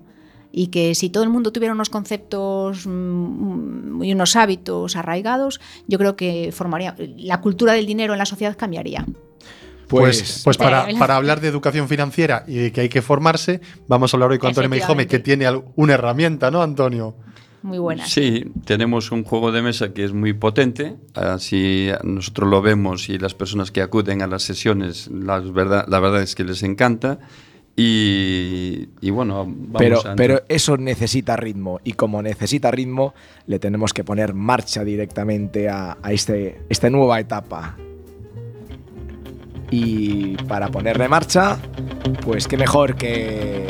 [0.56, 5.98] y que si todo el mundo tuviera unos conceptos mm, y unos hábitos arraigados, yo
[5.98, 9.04] creo que formaría la cultura del dinero en la sociedad cambiaría.
[9.88, 13.60] Pues, pues para, Pero- para hablar de educación financiera y de que hay que formarse,
[13.88, 17.16] vamos a hablar hoy con Antonio Meijome, que tiene una herramienta, ¿no, Antonio?
[17.62, 18.10] Muy buenas.
[18.10, 23.18] Sí, tenemos un juego de mesa que es muy potente, así nosotros lo vemos y
[23.18, 27.18] las personas que acuden a las sesiones, las verdad, la verdad es que les encanta.
[27.76, 33.14] Y, y bueno, vamos Pero, a pero eso necesita ritmo y como necesita ritmo
[33.48, 37.76] le tenemos que poner marcha directamente a, a este, esta nueva etapa.
[39.70, 41.58] Y para ponerle marcha,
[42.24, 43.64] pues qué mejor que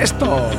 [0.00, 0.50] esto.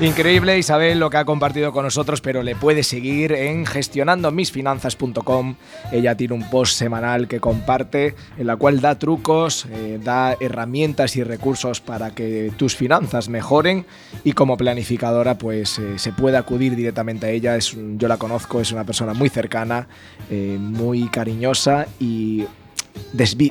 [0.00, 5.56] Increíble Isabel lo que ha compartido con nosotros, pero le puedes seguir en gestionandomisfinanzas.com.
[5.92, 11.16] Ella tiene un post semanal que comparte en la cual da trucos, eh, da herramientas
[11.16, 13.84] y recursos para que tus finanzas mejoren
[14.24, 17.56] y como planificadora pues eh, se puede acudir directamente a ella.
[17.56, 19.86] Es yo la conozco, es una persona muy cercana,
[20.30, 22.46] eh, muy cariñosa y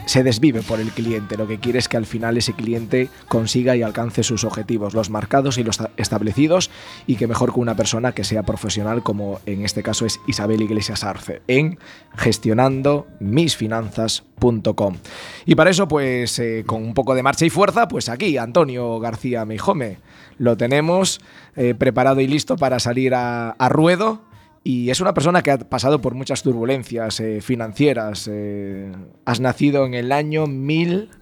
[0.06, 1.38] se desvive por el cliente.
[1.38, 5.10] Lo que quiere es que al final ese cliente consiga y alcance sus objetivos, los
[5.10, 6.70] marcados y los ta- establecidos,
[7.08, 10.62] y que mejor que una persona que sea profesional, como en este caso es Isabel
[10.62, 11.80] Iglesias Arce, en
[12.18, 14.98] gestionandomisfinanzas.com.
[15.46, 19.00] Y para eso, pues eh, con un poco de marcha y fuerza, pues aquí, Antonio
[19.00, 19.98] García Meijome,
[20.38, 21.22] lo tenemos
[21.56, 24.22] eh, preparado y listo para salir a ruedo.
[24.64, 28.30] Y es una persona que ha pasado por muchas turbulencias eh, financieras.
[28.32, 28.92] eh,
[29.26, 31.20] has nacido en el año 1963.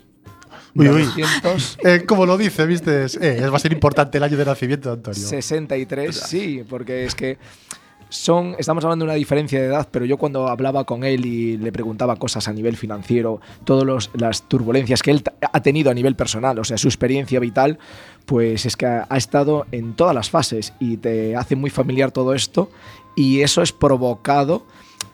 [0.75, 1.07] Uy, uy.
[1.83, 3.05] Eh, como lo dice, ¿viste?
[3.05, 5.19] Es, va a ser importante el año de nacimiento Antonio.
[6.27, 7.37] sí, porque es que
[8.09, 11.57] son, estamos hablando de una diferencia de edad, pero yo cuando hablaba con él y
[11.57, 16.15] le preguntaba cosas a nivel financiero, todas las turbulencias que él ha tenido a nivel
[16.15, 17.79] personal, o sea, su experiencia vital,
[18.25, 22.11] pues es que ha, ha estado en todas las fases y te hace muy familiar
[22.11, 22.69] todo esto
[23.17, 24.65] y eso es provocado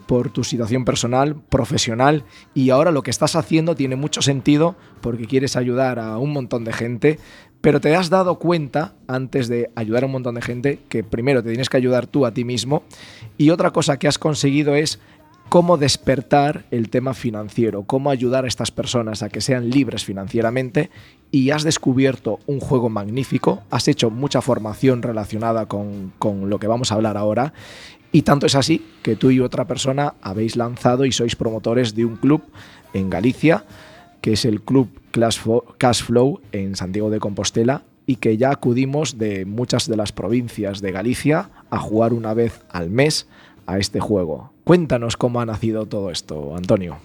[0.05, 5.25] por tu situación personal, profesional y ahora lo que estás haciendo tiene mucho sentido porque
[5.25, 7.19] quieres ayudar a un montón de gente,
[7.61, 11.41] pero te has dado cuenta antes de ayudar a un montón de gente que primero
[11.41, 12.83] te tienes que ayudar tú a ti mismo
[13.37, 14.99] y otra cosa que has conseguido es
[15.49, 20.89] cómo despertar el tema financiero, cómo ayudar a estas personas a que sean libres financieramente
[21.31, 26.13] y has descubierto un juego magnífico, has hecho mucha formación relacionada con,
[26.49, 27.53] lo que vamos a hablar ahora
[28.11, 32.05] Y tanto es así que tú y otra persona habéis lanzado y sois promotores de
[32.05, 32.43] un club
[32.93, 33.65] en Galicia,
[34.21, 39.45] que es el Club Cash Flow en Santiago de Compostela, y que ya acudimos de
[39.45, 43.27] muchas de las provincias de Galicia a jugar una vez al mes
[43.65, 44.51] a este juego.
[44.63, 46.97] Cuéntanos cómo ha nacido todo esto, Antonio.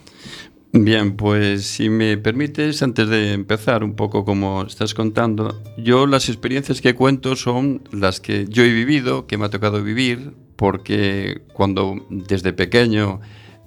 [0.73, 6.29] Bien, pues si me permites, antes de empezar un poco como estás contando, yo las
[6.29, 11.41] experiencias que cuento son las que yo he vivido, que me ha tocado vivir, porque
[11.55, 13.21] cuando desde pequeño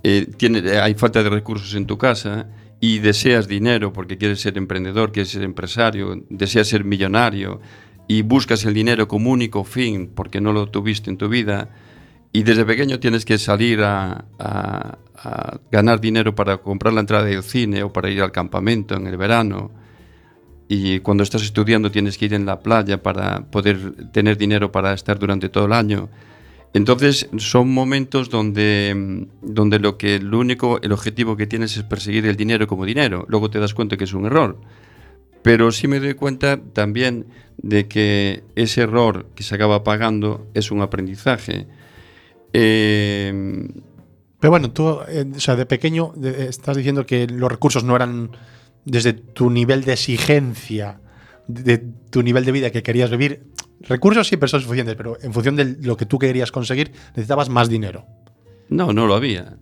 [0.04, 2.50] eh, tiene, hay falta de recursos en tu casa
[2.80, 7.62] y deseas dinero porque quieres ser emprendedor, quieres ser empresario, deseas ser millonario
[8.08, 11.70] y buscas el dinero como único fin porque no lo tuviste en tu vida,
[12.34, 14.26] y desde pequeño tienes que salir a,
[15.72, 19.18] ganar dinero para comprar la entrada del cine o para ir al campamento en el
[19.18, 19.70] verano.
[20.68, 24.94] Y cuando estás estudiando tienes que ir en la playa para poder tener dinero para
[24.94, 26.10] estar durante todo el año.
[26.74, 32.36] Entonces son momentos donde, donde lo que único, el objetivo que tienes es perseguir el
[32.36, 33.26] dinero como dinero.
[33.28, 34.58] Luego te das cuenta que es un error.
[35.44, 40.72] Pero sí me doy cuenta también de que ese error que se acaba pagando es
[40.72, 41.68] un aprendizaje.
[42.54, 43.68] Eh,
[44.40, 47.96] Pero bueno, tú, eh, o sea, de pequeño de- estás diciendo que los recursos no
[47.96, 48.32] eran
[48.86, 51.00] desde tu nivel de exigencia,
[51.48, 51.78] de
[52.10, 53.44] tu nivel de vida que querías vivir.
[53.82, 57.70] Recursos siempre son suficientes, pero en función de lo que tú querías conseguir, necesitabas más
[57.70, 58.06] dinero.
[58.70, 59.58] no, no lo había.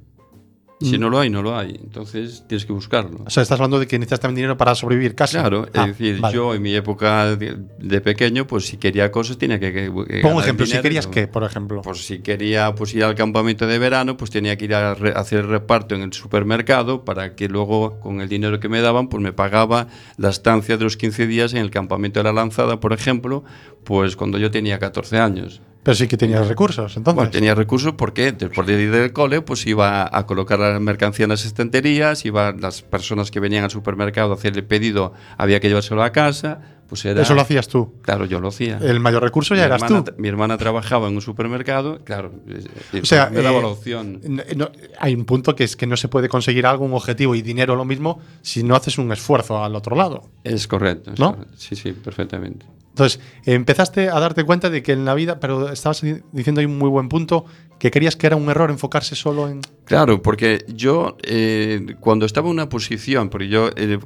[0.81, 1.01] Si Mm.
[1.01, 1.77] no lo hay, no lo hay.
[1.83, 3.19] Entonces tienes que buscarlo.
[3.25, 5.33] O sea, estás hablando de que necesitas también dinero para sobrevivir casi.
[5.37, 6.33] Claro, Ah, es decir, vale.
[6.33, 9.73] yo en mi época de, de pequeño, pues si quería cosas tenía que...
[9.73, 11.81] que- que Pon un ganar ejemplo, si querías que, por ejemplo.
[11.81, 15.11] Pues si quería pues, ir al campamento de verano, pues tenía que ir a re-
[15.15, 19.21] hacer reparto en el supermercado para que luego, con el dinero que me daban, pues
[19.21, 19.87] me pagaba
[20.17, 23.43] la estancia de los 15 días en el campamento de la lanzada, por ejemplo,
[23.83, 25.61] pues cuando yo tenía 14 años.
[25.89, 27.15] Pero sí que tenías recursos, entonces.
[27.15, 31.23] Bueno, tenía recursos porque después de ir del cole, pues iba a colocar la mercancía
[31.23, 35.59] en las estanterías, iba las personas que venían al supermercado a hacer el pedido, había
[35.59, 37.23] que llevárselo a casa, pues era...
[37.23, 37.95] Eso lo hacías tú.
[38.03, 38.77] Claro, yo lo hacía.
[38.77, 40.11] El mayor recurso ya eras hermana, tú.
[40.19, 43.67] Mi hermana trabajaba en un supermercado, claro, eh, eh, O sea, me daba eh, la
[43.69, 44.21] opción.
[44.27, 47.33] no- no- hay un punto que es que no se puede conseguir algo, un objetivo
[47.33, 50.29] y dinero lo mismo, si no haces un esfuerzo al otro lado.
[50.43, 51.13] Es correcto.
[51.13, 51.31] es ¿no?
[51.31, 51.53] correcto.
[51.57, 52.67] Sí, sí, perfectamente.
[52.99, 56.65] Entonces, empezaste a darte cuenta de que en la vida, pero estabas di- diciendo ahí
[56.65, 57.45] un muy buen punto,
[57.79, 59.61] que querías que era un error enfocarse solo en...
[59.85, 63.99] Claro, porque yo eh, cuando estaba en una posición, porque yo eh,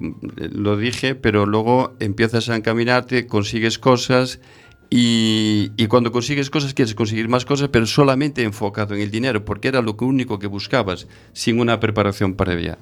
[0.52, 4.40] lo dije, pero luego empiezas a encaminarte, consigues cosas
[4.92, 9.44] y, y cuando consigues cosas quieres conseguir más cosas, pero solamente enfocado en el dinero,
[9.44, 12.78] porque era lo único que buscabas, sin una preparación previa.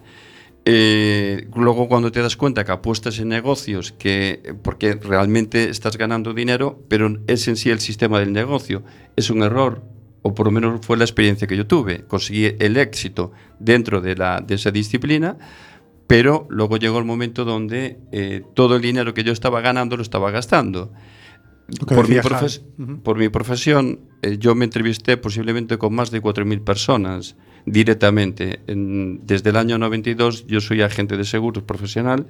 [0.64, 6.34] Eh, luego cuando te das cuenta que apuestas en negocios que porque realmente estás ganando
[6.36, 8.84] dinero, pero es en sí el sistema del negocio,
[9.16, 9.82] es un error
[10.22, 12.04] o por lo menos fue la experiencia que yo tuve.
[12.06, 15.36] Conseguí el éxito dentro de, la, de esa disciplina,
[16.06, 20.04] pero luego llegó el momento donde eh, todo el dinero que yo estaba ganando lo
[20.04, 20.94] estaba gastando.
[22.08, 22.62] Mi, profes-
[23.02, 28.60] por mi profesión, eh, yo me entrevisté posiblemente con más de 4.000 personas directamente.
[28.68, 32.28] En- desde el año 92 yo soy agente de seguros profesional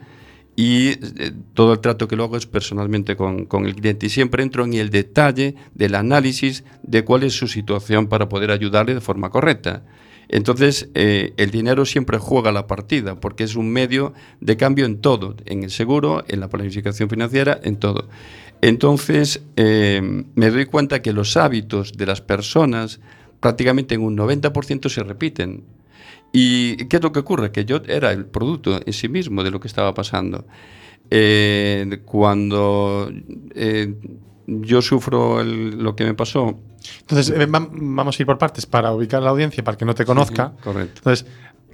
[0.55, 4.09] y eh, todo el trato que lo hago es personalmente con, con el cliente y
[4.09, 8.93] siempre entro en el detalle del análisis de cuál es su situación para poder ayudarle
[8.93, 9.83] de forma correcta.
[10.33, 14.99] Entonces, eh, el dinero siempre juega la partida porque es un medio de cambio en
[15.01, 18.07] todo, en el seguro, en la planificación financiera, en todo.
[18.61, 22.99] Entonces, eh, me doy cuenta que los hábitos de las personas
[23.41, 25.65] prácticamente en un 90% se repiten.
[26.31, 27.51] ¿Y qué es lo que ocurre?
[27.51, 30.45] Que yo era el producto en sí mismo de lo que estaba pasando.
[31.09, 33.11] Eh, cuando
[33.53, 33.93] eh,
[34.47, 36.57] yo sufro el- lo que me pasó,
[37.01, 39.85] Entonces, eh, vam- vamos a ir por partes para ubicar a la audiencia, para que
[39.85, 40.53] no te conozca.
[40.57, 40.93] Sí, correcto.
[40.97, 41.25] Entonces,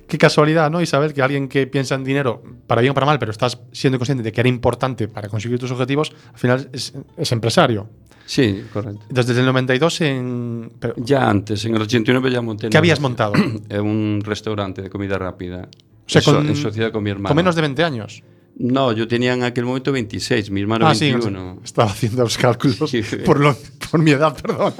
[0.07, 1.13] qué casualidad, ¿no, Isabel?
[1.13, 4.23] Que alguien que piensa en dinero, para bien o para mal, pero estás siendo consciente
[4.23, 7.89] de que era importante para conseguir tus objetivos, al final es, es empresario.
[8.25, 9.01] Sí, correcto.
[9.03, 10.71] Entonces, desde el 92 en...
[10.79, 12.69] pero- Ya antes, en el 89 ya monté.
[12.69, 13.33] ¿Qué habías montado?
[13.81, 15.69] Un restaurante de comida rápida.
[15.71, 17.29] O sea, con- en sociedad con mi hermano.
[17.29, 18.23] Con menos de 20 años.
[18.59, 21.59] No, yo tenía en aquel momento 26, mi hermano Ah, sí, 21.
[21.63, 23.01] estaba haciendo los cálculos Sí.
[23.23, 23.55] por, lo-
[23.91, 24.73] por mi edad, perdón.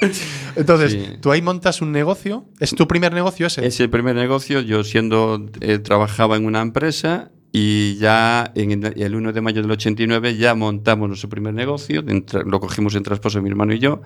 [0.56, 1.18] Entonces, Sí.
[1.20, 2.44] tú ahí montas un negocio.
[2.60, 3.66] ¿Es tu primer negocio ese?
[3.66, 4.60] Es el primer negocio.
[4.60, 9.62] Yo siendo eh, trabajaba en una empresa y ya en el, el 1 de mayo
[9.62, 12.02] del 89 ya montamos nuestro primer negocio.
[12.44, 14.02] lo cogimos en traspaso mi hermano y yo.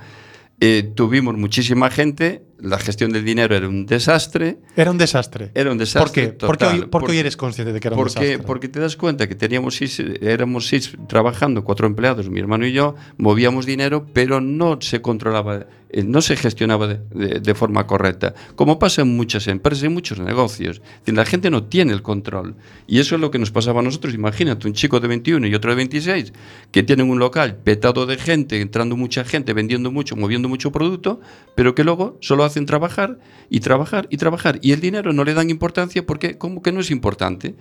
[0.60, 4.58] Eh, tuvimos muchísima gente, la gestión del dinero era un desastre.
[4.76, 5.50] Era un desastre.
[5.54, 6.02] Era un ¿Por desastre.
[6.02, 8.20] ¿Por qué hoy, total, por qué hoy porque- eres consciente de que era un porque,
[8.20, 8.46] desastre?
[8.46, 12.72] porque te das cuenta que teníamos seis, éramos seis trabajando, cuatro empleados, mi hermano y
[12.72, 17.86] yo, movíamos dinero, pero no se controlaba, eh, no se gestionaba de, de- de forma
[17.86, 18.32] correcta.
[18.54, 20.80] Como pasa en muchas empresas, en muchos negocios.
[21.06, 22.54] La gente no tiene el control.
[22.86, 24.14] Y eso es lo que nos pasaba a nosotros.
[24.14, 26.32] Imagínate, un chico de 21 y otro de 26,
[26.70, 31.20] que tienen un local petado de gente, entrando mucha gente, vendiendo mucho, moviendo mucho producto,
[31.56, 33.18] pero que luego solo hacen trabajar
[33.50, 34.58] y trabajar y trabajar.
[34.62, 37.54] Y el dinero no le dan importancia porque como que no es importante.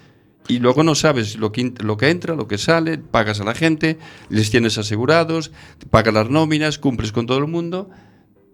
[0.47, 3.53] Y luego no sabes lo que, lo que entra, lo que sale, pagas a la
[3.53, 3.97] gente,
[4.29, 5.51] les tienes asegurados,
[5.89, 7.89] pagas las nóminas, cumples con todo el mundo,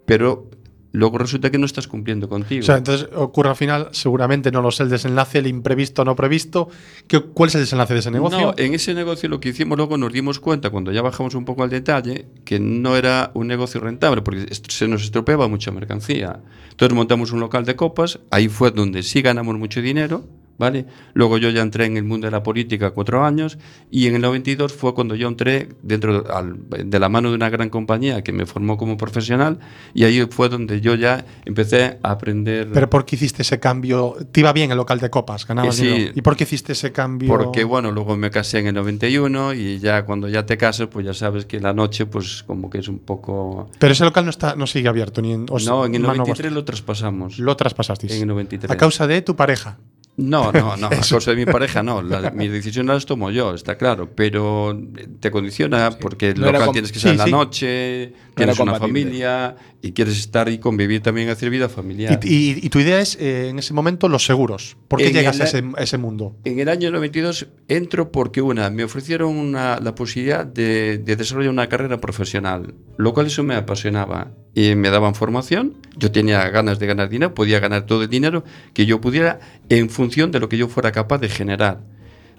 [0.06, 0.50] pero
[0.92, 2.62] luego resulta que no estás cumpliendo contigo.
[2.62, 6.16] O sea, entonces ocurre al final, seguramente no lo sé, el desenlace, el imprevisto no
[6.16, 6.70] previsto.
[7.08, 8.40] ¿Qué, ¿Cuál es el desenlace de ese negocio?
[8.40, 11.46] No, en ese negocio lo que hicimos luego nos dimos cuenta, cuando ya bajamos un
[11.46, 16.40] poco al detalle, que no era un negocio rentable, porque se nos estropeaba mucha mercancía.
[16.72, 20.26] Entonces montamos un local de copas, ahí fue donde sí ganamos mucho dinero,
[20.58, 20.86] ¿vale?
[21.14, 23.58] Luego yo ya entré en el mundo de la política cuatro años,
[23.91, 26.24] y en el 92 fue cuando yo entré dentro
[26.70, 29.60] de la mano de una gran compañía que me formó como profesional,
[29.93, 32.70] y ahí fue donde yo ya empecé a aprender...
[32.74, 34.16] Pero ¿por qué hiciste ese cambio?
[34.32, 35.88] Te iba bien el local de copas, ganabas Eh, sí.
[35.88, 36.14] dinero.
[36.16, 37.28] ¿Y por qué hiciste ese cambio?
[37.30, 41.05] Porque bueno, luego me casé en el 91 y ya cuando ya te casas, pues
[41.05, 43.70] ya sabes que la noche pues como que es un poco...
[43.80, 45.45] Pero ese local no está, no sigue abierto ni en.
[45.49, 47.39] o sea, no, en el mano 93 lo traspasamos.
[47.39, 48.14] Lo traspasasteis.
[48.14, 48.72] En el 93.
[48.72, 49.78] A causa de tu pareja.
[50.18, 52.01] No, no, no, a causa de mi pareja no.
[52.01, 54.09] La- mis decisiones las tomo yo, está claro.
[54.15, 54.78] Pero
[55.20, 57.32] te condiciona porque el No local tienes que estar sí, en la sí.
[57.32, 62.20] noche, tienes una familia y quieres estar y convivir también, hacer vida familiar.
[62.24, 64.76] Y, y- y tu idea es, eh, en ese momento, los seguros.
[64.88, 66.36] ¿Por qué En llegas el- a, ese, a ese mundo?
[66.45, 71.51] En el año 92 entro porque una, me ofrecieron una- la posibilidad de, de desarrollar
[71.51, 76.80] una carrera profesional, lo cual eso me apasionaba y me daban formación, yo tenía ganas
[76.80, 78.43] de ganar dinero, podía ganar todo el dinero
[78.74, 79.39] que yo pudiera
[79.70, 81.82] en función de lo que yo fuera capaz de generar.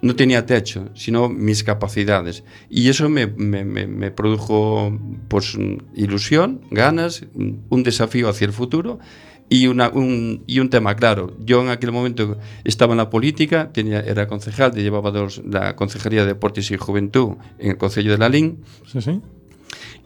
[0.00, 2.44] No tenía techo, sino mis capacidades.
[2.70, 4.96] Y eso me, me- me- produjo
[5.28, 5.56] pues,
[5.94, 9.00] ilusión, ganas, un desafío hacia el futuro
[9.48, 11.36] y, una- un, y un tema claro.
[11.44, 16.20] Yo en aquel momento estaba en la política, tenía, era concejal, llevaba dos, la Concejalía
[16.20, 18.58] de Deportes y Juventud en el Concello de la LIN.
[18.86, 19.20] Sí, sí.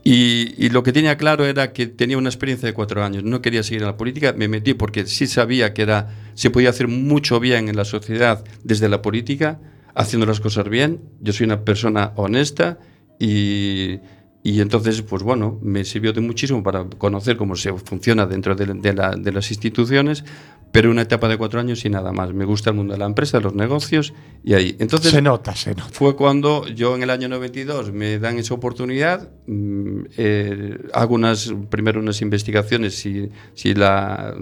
[0.05, 3.23] Y, lo que tenía claro era que tenía una experiencia de cuatro años.
[3.23, 4.35] No quería seguir en la política.
[4.37, 8.45] Me metí porque sí sabía que era, se podía hacer mucho bien en la sociedad
[8.65, 9.61] desde la política,
[9.95, 11.01] haciendo las cosas bien.
[11.21, 12.79] Yo soy una persona honesta
[13.21, 14.01] y,
[14.43, 18.67] y entonces, pues bueno, me sirvió de muchísimo para conocer cómo se funciona dentro de,
[18.67, 20.25] de la- de las instituciones.
[20.73, 22.33] Pero una etapa de cuatro años y nada más.
[22.33, 24.75] Me gusta el mundo de la empresa, de los negocios y ahí.
[24.79, 25.91] Entonces, se nota, se nota.
[25.93, 31.53] fue cuando yo en el año 92 me dan esa oportunidad, mm, eh, hago unas,
[31.69, 34.35] primero unas investigaciones si, si la,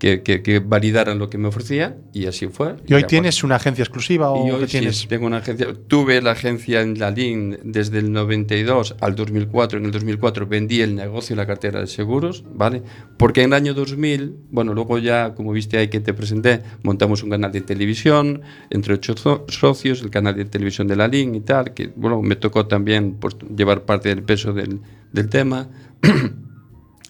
[0.00, 2.74] que, que- que validaran lo que me ofrecía y así fue.
[2.86, 5.06] ¿Y hoy tienes una agencia exclusiva pues, o y hoy qué sí, tienes?
[5.06, 5.68] tengo una agencia.
[5.86, 9.78] Tuve la agencia en la LIN desde el 92 al 2004.
[9.78, 12.82] En el 2004 vendí el negocio y la cartera de seguros, ¿vale?
[13.18, 17.22] Porque en el año 2000, bueno, luego ya, como viste ahí que te presenté, montamos
[17.22, 18.40] un canal de televisión
[18.70, 19.14] entre ocho
[19.48, 23.16] socios, el canal de televisión de la LIN y tal, que, bueno, me tocó también
[23.20, 24.80] pues, llevar parte del peso del,
[25.12, 25.68] del tema.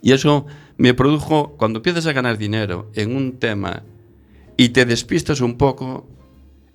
[0.03, 0.47] Y eso
[0.81, 3.83] me produjo, cuando empiezas a ganar dinero en un tema
[4.57, 6.09] y te despistas un poco,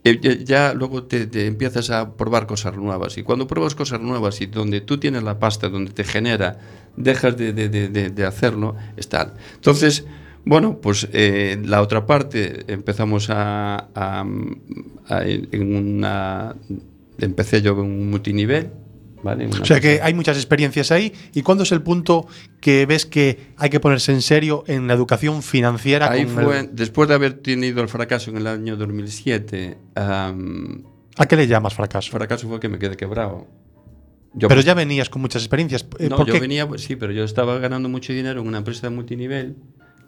[0.03, 3.17] eh, ya, luego te, empiezas a probar cosas nuevas.
[3.17, 6.59] Y cuando pruebas cosas nuevas y donde tú tienes la pasta, donde te genera,
[6.95, 9.33] dejas de, hacerlo, es tal.
[9.55, 10.05] Entonces,
[10.45, 13.87] bueno, pues eh, la otra parte empezamos a,
[15.09, 16.05] en.
[17.17, 18.69] Empecé yo en un multinivel,
[19.25, 19.47] ¿vale?
[19.47, 21.11] Una O sea que hay muchas experiencias ahí.
[21.33, 22.27] ¿Y cuándo es el punto
[22.61, 26.09] que ves que hay que ponerse en serio en la educación financiera?
[26.09, 30.83] Ahí fue, el- después de haber tenido el fracaso en el año 2007, am,
[31.17, 32.11] ¿A qué le llamas fracaso?
[32.11, 33.47] fracaso fue que me quedé quebrado.
[34.33, 35.85] Yo, Pero ya venías con muchas experiencias.
[35.97, 36.39] Eh, no, ¿Por yo qué?
[36.41, 39.55] venía, sí, pero yo estaba ganando mucho dinero en una empresa de multinivel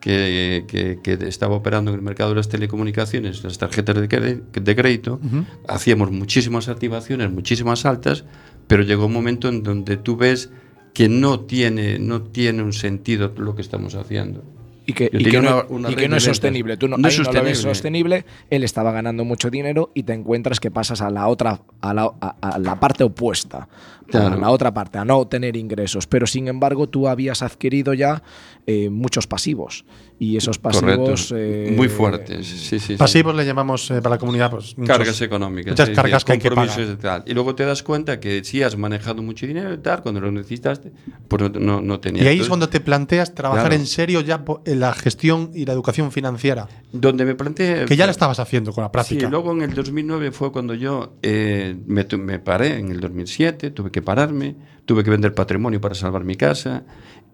[0.02, 4.42] que, que- que estaba operando en el mercado de las telecomunicaciones, las tarjetas de, cre-
[4.52, 5.20] de crédito.
[5.68, 8.26] Hacíamos muchísimas activaciones, muchísimas altas,
[8.68, 10.50] pero llegó un momento en donde tú ves
[10.94, 14.44] que no tiene, no tiene un sentido lo que estamos haciendo.
[14.90, 16.78] y que, y no, una- una y red que no de es sostenible.
[16.78, 18.26] Tú no, No es ahí no lo ves sostenible.
[18.50, 22.10] Él estaba ganando mucho dinero y te encuentras que pasas a la otra, a la,
[22.22, 23.68] a- a la parte opuesta,
[24.14, 26.08] a la otra parte, a no tener ingresos.
[26.08, 28.24] Pero sin embargo, tú habías adquirido ya
[28.66, 29.84] eh, muchos pasivos
[30.20, 32.46] y esos pasivos eh, Muy fuertes.
[32.48, 32.96] Sí, sí, sí.
[32.96, 34.50] Pasivos le llamamos eh, para la comunidad.
[34.50, 35.72] Pues, muchos- Cargas económicas.
[35.74, 36.80] muchas sí, cargas sí, que hay que pagar.
[36.80, 37.24] y tal.
[37.28, 40.32] Y luego te das cuenta que si has manejado mucho dinero y tal, cuando lo
[40.32, 40.92] necesitaste,
[41.28, 42.26] pues no, no, no tenías.
[42.26, 43.76] Y ahí es cuando te planteas trabajar Claro.
[43.82, 47.86] en serio ya el la gestión y la educación financiera, Donde me planteé...
[47.86, 49.26] que ya la estabas haciendo con la práctica.
[49.26, 53.72] Sí, luego en el 2009 fue cuando yo eh, me, me paré, en el 2007
[53.72, 54.56] tuve que pararme,
[54.86, 56.84] tuve que vender patrimonio para salvar mi casa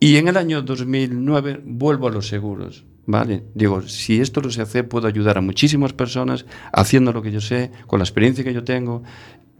[0.04, 2.84] y en el año 2009 vuelvo a los seguros.
[3.06, 3.46] ¿Vale?
[3.56, 7.40] Digo, si esto lo sé hacer, puedo ayudar a muchísimas personas haciendo lo que yo
[7.40, 9.04] sé, con la experiencia que yo tengo.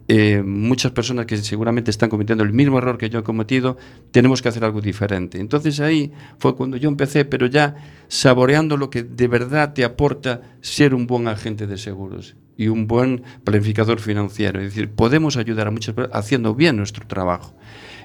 [0.06, 3.78] Eh, muchas personas que seguramente están cometiendo el mismo error que yo he cometido,
[4.10, 5.40] tenemos que hacer algo diferente.
[5.40, 7.76] Entonces ahí fue cuando yo empecé, pero ya
[8.08, 12.86] saboreando lo que de verdad te aporta ser un buen agente de seguros y un
[12.86, 14.60] buen planificador financiero.
[14.60, 17.56] Es decir, podemos ayudar a muchas personas haciendo bien nuestro trabajo.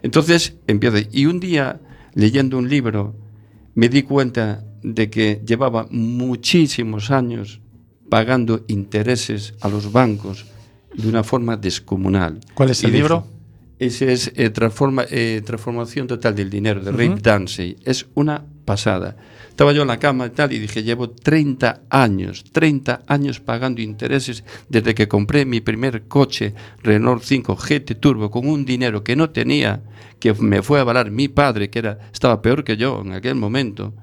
[0.03, 0.99] Entonces empiezo.
[1.11, 1.81] Y un día,
[2.19, 3.15] leyendo un libro,
[3.75, 7.61] me di cuenta de que llevaba muchísimos años
[8.09, 10.45] pagando intereses a los bancos
[10.93, 12.39] de una forma descomunal.
[12.55, 13.25] ¿Cuál es Y el dije, libro?
[13.77, 17.77] Ese es eh, transforma, eh, Transformación Total del Dinero, de Ray Dansey.
[17.85, 18.43] Es una
[19.49, 23.81] Estaba yo en la cama y tal y dije, llevo 30 años, 30 años pagando
[23.81, 29.15] intereses desde que compré mi primer coche Renault 5 GT Turbo con un dinero que
[29.15, 29.81] no tenía,
[30.19, 33.35] que me fue a avalar mi padre, que era, estaba peor que yo en aquel
[33.35, 33.93] momento,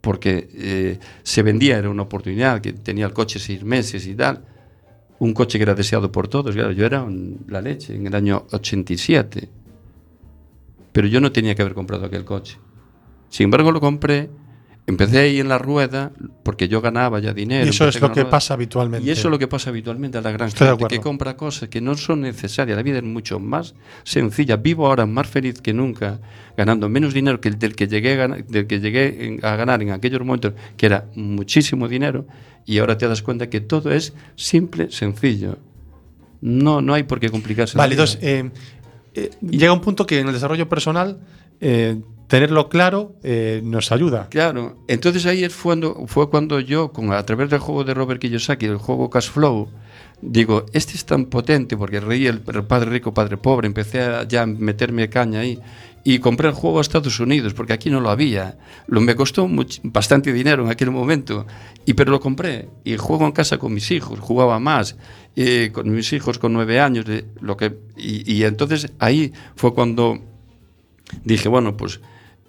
[0.00, 4.44] porque eh, se vendía, era una oportunidad, que tenía el coche seis meses y tal
[5.18, 6.54] un coche que era deseado por todos.
[6.54, 7.06] Claro, yo era
[7.48, 9.48] la leche en el año 87.
[10.92, 12.58] Pero yo no tenía que haber comprado aquel coche.
[13.30, 14.30] Sin embargo, lo compré,
[14.86, 16.12] empecé ahí en la rueda,
[16.42, 17.66] porque yo ganaba ya dinero.
[17.66, 18.30] Y eso es lo que rueda.
[18.30, 19.06] pasa habitualmente.
[19.06, 21.68] Y eso es lo que pasa habitualmente a la gran Estoy gente, que compra cosas
[21.68, 22.74] que no son necesarias.
[22.76, 23.74] La vida es mucho más
[24.04, 24.56] sencilla.
[24.56, 26.20] Vivo ahora más feliz que nunca,
[26.56, 29.56] ganando menos dinero que el del que llegué a ganar, del que llegué en- a
[29.56, 32.26] ganar en aquellos momentos, que era muchísimo dinero,
[32.64, 35.58] y ahora te das cuenta que todo es simple, sencillo.
[36.40, 37.76] No, no hay por qué complicarse.
[37.76, 38.50] Vale, entonces, eh,
[39.14, 41.18] eh, llega un punto que en el desarrollo personal,
[41.60, 44.28] eh, tenerlo claro eh, nos ayuda.
[44.30, 48.20] Claro, entonces ahí es cuando, fue cuando yo, con, a través del juego de Robert
[48.20, 49.68] Kiyosaki, el juego Cash Flow,
[50.20, 54.46] digo, este es tan potente, porque reí el, padre rico, padre pobre, empecé a ya
[54.46, 55.58] meterme caña ahí,
[56.04, 58.56] y compré el juego a Estados Unidos, porque aquí no lo había.
[58.86, 61.46] Lo, me costó much- bastante dinero en aquel momento,
[61.86, 64.96] y, pero lo compré, y juego en casa con mis hijos, jugaba más,
[65.34, 69.72] eh, con mis hijos con nueve años, de, lo que, y, y entonces ahí fue
[69.72, 70.18] cuando
[71.24, 72.00] dije, bueno, pues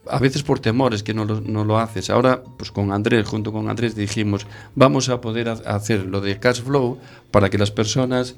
[0.08, 2.10] a veces por temores que no lo, no lo haces.
[2.10, 6.40] Ahora, pues con Andrés, junto con Andrés, dijimos, vamos a poder ha- hacer lo de
[6.40, 6.98] cash flow
[7.32, 8.36] para que las personas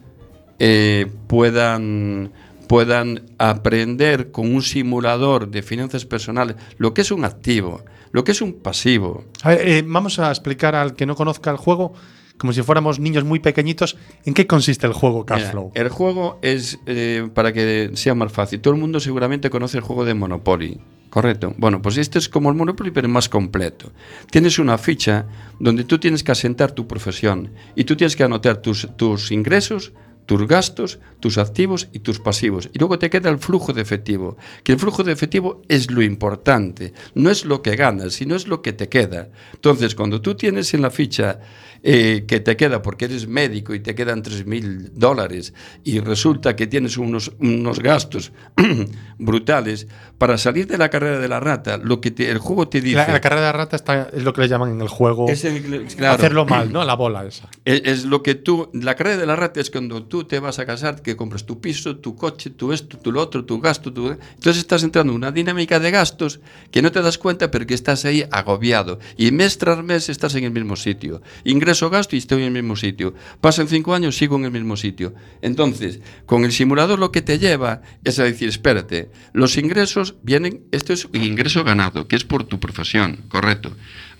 [0.60, 2.32] eh, puedan
[2.68, 7.82] puedan aprender con un simulador de finanzas personales lo que es un activo,
[8.14, 9.26] lo que es un pasivo.
[9.44, 11.92] A ver, eh, vamos a explicar al que no conozca el juego,
[12.38, 15.72] como si fuéramos niños muy pequeñitos, en qué consiste el juego Cashflow.
[15.76, 19.84] el juego es, eh, para que sea más fácil, todo el mundo seguramente conoce el
[19.84, 20.80] juego de Monopoly,
[21.12, 21.54] ¿correcto?
[21.58, 23.92] Bueno, pues este es como el Monopoly, pero más completo.
[24.32, 25.26] Tienes una ficha
[25.60, 29.92] donde tú tienes que asentar tu profesión y tú tienes que anotar tus, tus ingresos,
[30.26, 32.70] tus gastos, tus activos y tus pasivos.
[32.74, 36.02] Y luego te queda el flujo de efectivo, que el flujo de efectivo es lo
[36.02, 39.30] importante, no es lo que ganas, sino es lo que te queda.
[39.54, 41.40] Entonces, cuando tú tienes en la ficha
[41.84, 45.54] eh, que te queda porque eres médico y te quedan 3.000 dólares
[45.84, 48.32] y resulta que tienes unos, unos gastos
[49.18, 52.82] brutales, para salir de la carrera de la rata, lo que te- el juego te
[52.82, 52.98] dice...
[52.98, 55.44] La, la carrera de rata está, es lo que le llaman en el juego es
[55.46, 56.16] el- claro.
[56.16, 56.84] hacerlo mal, ¿no?
[56.86, 57.50] La bola esa.
[57.66, 60.60] Es, es lo que tú, la carrera de la rata es cuando tú te vas
[60.60, 63.94] a casar, que compras tu piso, tu coche, tu esto, tu lo otro, tu gasto,
[63.94, 64.10] tu...
[64.10, 67.74] Entonces estás entrando en una dinámica de gastos que no te das cuenta, pero que
[67.74, 69.00] estás ahí agobiado.
[69.16, 71.22] Y mes tras mes estás en el mismo sitio.
[71.46, 73.14] Ingreso, gasto y estoy en el mismo sitio.
[73.40, 75.14] Pasan cinco años, sigo en el mismo sitio.
[75.42, 80.66] Entonces, con el simulador lo que te lleva es a decir, espérate, los ingresos vienen,
[80.72, 83.72] esto es ingreso ganado, que es por tu profesión, correcto.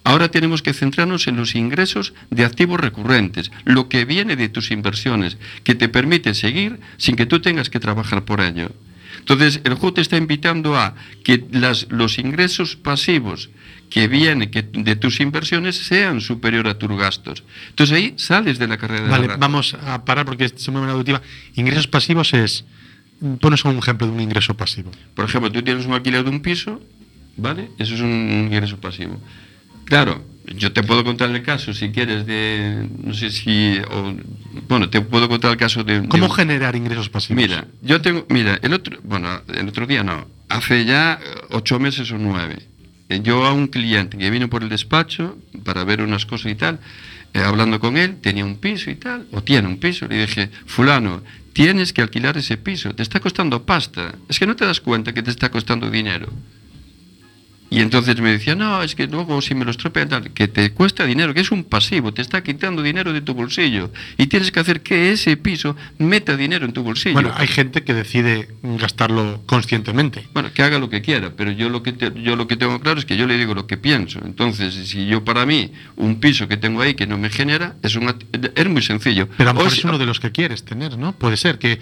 [0.04, 4.72] Ahora tenemos que centrarnos en los ingresos de activos recurrentes, lo que viene de tus
[4.72, 8.72] inversiones, que te permite seguir sin que tú tengas que trabajar por ello.
[9.20, 13.50] Entonces, el te está invitando a que las, los ingresos pasivos
[13.92, 17.44] que vienen que, de tus inversiones sean superiores a tus gastos.
[17.70, 19.40] Entonces ahí sales de la carrera de Vale, la rata.
[19.40, 21.22] vamos a parar porque es muy auditiva.
[21.56, 22.66] Ingresos pasivos es.
[23.40, 24.90] Pones un ejemplo de un ingreso pasivo.
[25.14, 26.82] Por ejemplo, tú tienes un alquiler de un piso,
[27.38, 27.70] ¿vale?
[27.78, 29.22] Eso es un ingreso pasivo.
[29.86, 30.24] Claro,
[30.56, 32.88] yo te puedo contar el caso, si quieres, de.
[33.04, 33.78] No sé si.
[33.92, 34.14] o-
[34.68, 36.08] bueno, te puedo contar el caso de.
[36.08, 37.42] ¿Cómo generar ingresos pasivos?
[37.42, 38.26] Mira, yo tengo.
[38.30, 39.00] Mira, el otro.
[39.04, 40.28] Bueno, el otro día no.
[40.50, 42.58] Hace ya eh, ocho meses o nueve.
[43.10, 46.56] eh, Yo a un cliente que vino por el despacho para ver unas cosas y
[46.56, 46.80] tal,
[47.34, 50.50] eh, hablando con él, tenía un piso y tal, o tiene un piso, le dije,
[50.66, 51.22] fulano,
[51.54, 55.14] tienes que alquilar ese piso, te está costando pasta, es que no te das cuenta
[55.14, 56.28] que te está costando dinero.
[57.74, 60.72] Y entonces me decía, no, es que luego si me lo estropean, tal, que te
[60.72, 63.90] cuesta dinero, que es un pasivo, te está quitando dinero de tu bolsillo.
[64.18, 67.14] Y tienes que hacer que ese piso meta dinero en tu bolsillo.
[67.14, 70.28] Bueno, hay gente que decide gastarlo conscientemente.
[70.34, 72.78] Bueno, que haga lo que quiera, pero yo lo que te- yo lo que tengo
[72.82, 74.20] claro es que yo le digo lo que pienso.
[74.26, 77.96] Entonces, si yo para mí un piso que tengo ahí que no me genera es
[77.96, 78.14] un
[78.54, 79.30] es muy sencillo.
[79.38, 81.14] Pero a lo O mejor es uno de los que quieres tener, ¿no?
[81.14, 81.80] Puede ser que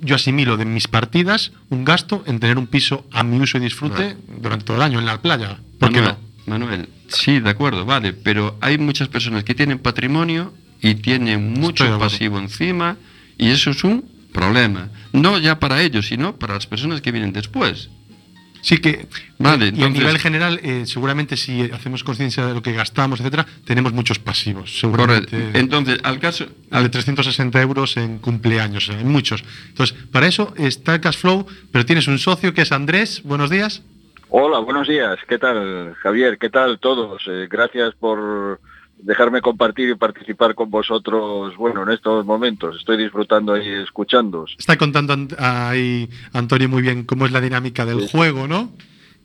[0.00, 3.60] yo asimilo de mis partidas un gasto en tener un piso a mi uso y
[3.60, 5.58] disfrute durante todo el año en la playa.
[5.78, 6.16] ¿Por qué no?
[6.46, 11.98] Manuel, sí, de acuerdo, vale, pero hay muchas personas que tienen patrimonio y tienen mucho
[11.98, 12.96] pasivo encima
[13.38, 14.88] y eso es un problema.
[15.12, 17.90] No ya para ellos, sino para las personas que vienen después.
[18.62, 19.06] Sí que,
[19.38, 23.20] Vale, y a entonces- nivel general, eh, seguramente si hacemos conciencia de lo que gastamos,
[23.20, 24.78] etcétera, tenemos muchos pasivos.
[24.80, 25.30] Correcto.
[25.30, 25.58] Seguramente.
[25.58, 29.42] Entonces, al caso, al de 360 euros en cumpleaños, hay muchos.
[29.68, 33.22] Entonces, para eso está el cash flow, pero tienes un socio que es Andrés.
[33.24, 33.82] Buenos días.
[34.28, 35.18] Hola, buenos días.
[35.28, 36.38] ¿Qué tal, Javier?
[36.38, 37.22] ¿Qué tal todos?
[37.26, 38.60] Eh, gracias por
[39.02, 42.76] dejarme compartir y participar con vosotros, bueno, en estos momentos.
[42.76, 44.56] Estoy disfrutando ahí escuchándoos.
[44.58, 48.72] Está contando ahí Antonio muy bien cómo es la dinámica del juego, ¿no?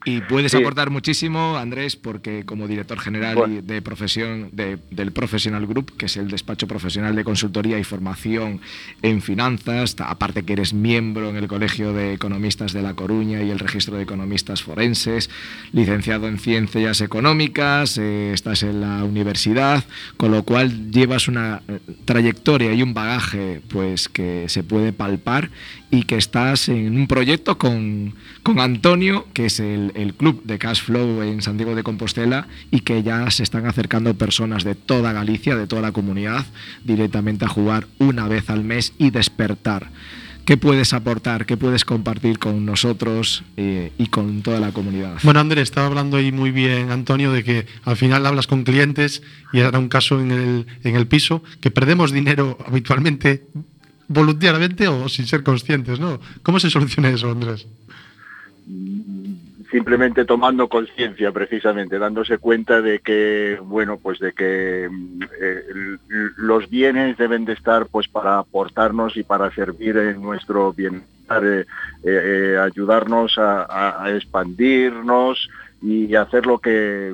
[0.07, 0.57] Y puedes Sí.
[0.59, 3.61] aportar muchísimo, Andrés, porque como director general Bueno.
[3.63, 8.61] de profesión de- del Professional Group, que es el despacho profesional de consultoría y formación
[9.01, 13.49] en finanzas, aparte que eres miembro en el Colegio de Economistas de La Coruña y
[13.49, 15.31] el Registro de Economistas Forenses,
[15.71, 19.83] licenciado en Ciencias Económicas, eh, estás en la universidad,
[20.17, 25.49] con lo cual llevas una eh, trayectoria y un bagaje pues que se puede palpar
[25.95, 30.57] y que estás en un proyecto con, con Antonio, que es el, el club de
[30.57, 35.13] Cash Flow en Santiago de Compostela, y que ya se están acercando personas de toda
[35.13, 36.45] Galicia, de toda la comunidad,
[36.83, 39.89] directamente a jugar una vez al mes y despertar.
[40.43, 41.45] ¿Qué puedes aportar?
[41.45, 45.17] ¿Qué puedes compartir con nosotros eh, y con toda la comunidad?
[45.23, 49.23] Bueno, Andrés, estaba hablando ahí muy bien, Antonio, de que al final hablas con clientes
[49.53, 53.47] y era un caso en el, en el piso, que perdemos dinero habitualmente,
[54.07, 56.19] voluntariamente o sin ser conscientes, ¿no?
[56.43, 57.67] ¿Cómo se soluciona eso, Andrés?
[59.71, 65.63] Simplemente tomando conciencia, precisamente, dándose cuenta de que, bueno, pues de que eh,
[66.37, 71.65] los bienes deben de estar, pues, para aportarnos y para servir en nuestro bienestar, eh,
[72.03, 75.49] eh, ayudarnos a expandirnos
[75.81, 77.13] y hacer lo que,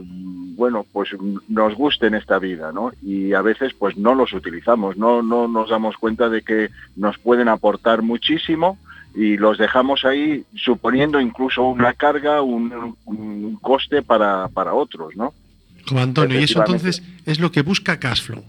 [0.55, 1.09] bueno, pues
[1.47, 2.91] nos guste en esta vida, ¿no?
[3.01, 7.17] Y a veces, pues, no los utilizamos, no, no nos damos cuenta de que nos
[7.17, 8.77] pueden aportar muchísimo
[9.13, 15.33] y los dejamos ahí suponiendo incluso una carga, un, un coste para, para otros, ¿no?
[15.87, 18.43] Como Antonio, y eso entonces es lo que busca Cashflow.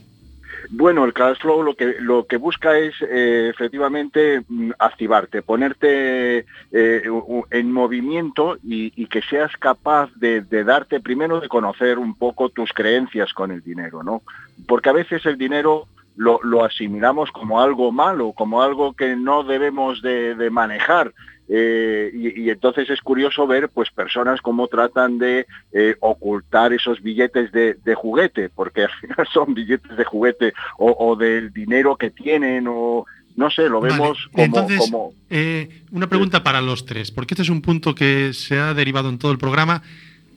[0.74, 6.46] Bueno, el cash flow lo que lo que busca es eh, efectivamente mm, activarte, ponerte
[6.72, 7.02] eh,
[7.50, 13.34] en movimiento y, que seas capaz de, darte primero de conocer un poco tus creencias
[13.34, 14.22] con el dinero, ¿no?
[14.66, 20.00] Porque a veces el dinero lo, asimilamos como algo malo, como algo que no debemos
[20.00, 21.12] de, de manejar.
[21.54, 27.02] Eh, y, y entonces es curioso ver pues personas cómo tratan de eh, ocultar esos
[27.02, 31.96] billetes de, de juguete, porque al final son billetes de juguete o, o del dinero
[31.96, 33.04] que tienen o
[33.36, 37.34] no sé, lo Vale, vemos como, Entonces, como eh, una pregunta para los tres, porque
[37.34, 39.82] este es un punto que se ha derivado en todo el programa.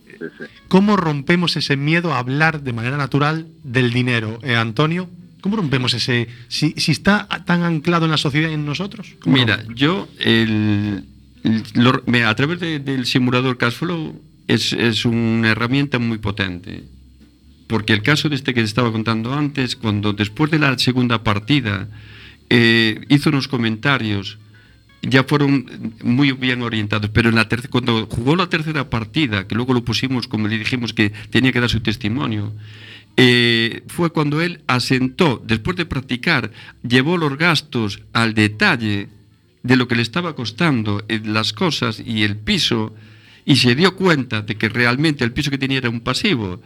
[0.05, 0.45] sí, sí.
[0.67, 5.07] ¿Cómo rompemos ese miedo a hablar de manera natural del dinero, eh, Antonio?
[5.45, 6.27] ¿Cómo rompemos ese...
[6.47, 9.13] Si, si está tan anclado en la sociedad y en nosotros?
[9.19, 9.79] ¿cómo Mira, rompemos?
[9.79, 11.03] yo el,
[11.43, 16.85] el- lo- me- a través de- del simulador Cashflow es, es una herramienta muy potente.
[17.67, 21.23] Porque el caso de este que te estaba contando antes, cuando después de la segunda
[21.23, 21.89] partida
[22.49, 24.39] eh, hizo unos comentarios,
[25.03, 29.53] ya fueron muy bien orientados, pero en la terce- cuando jugó la tercera partida, que
[29.53, 32.51] luego lo pusimos como le dijimos que tenía que dar su testimonio,
[33.17, 36.51] eh, fue cuando él asentó, después de practicar,
[36.87, 39.09] llevó los gastos al detalle
[39.63, 42.93] de lo que le estaba costando eh, las cosas y el piso,
[43.45, 46.61] y se dio cuenta de que realmente el piso que tenía era un pasivo.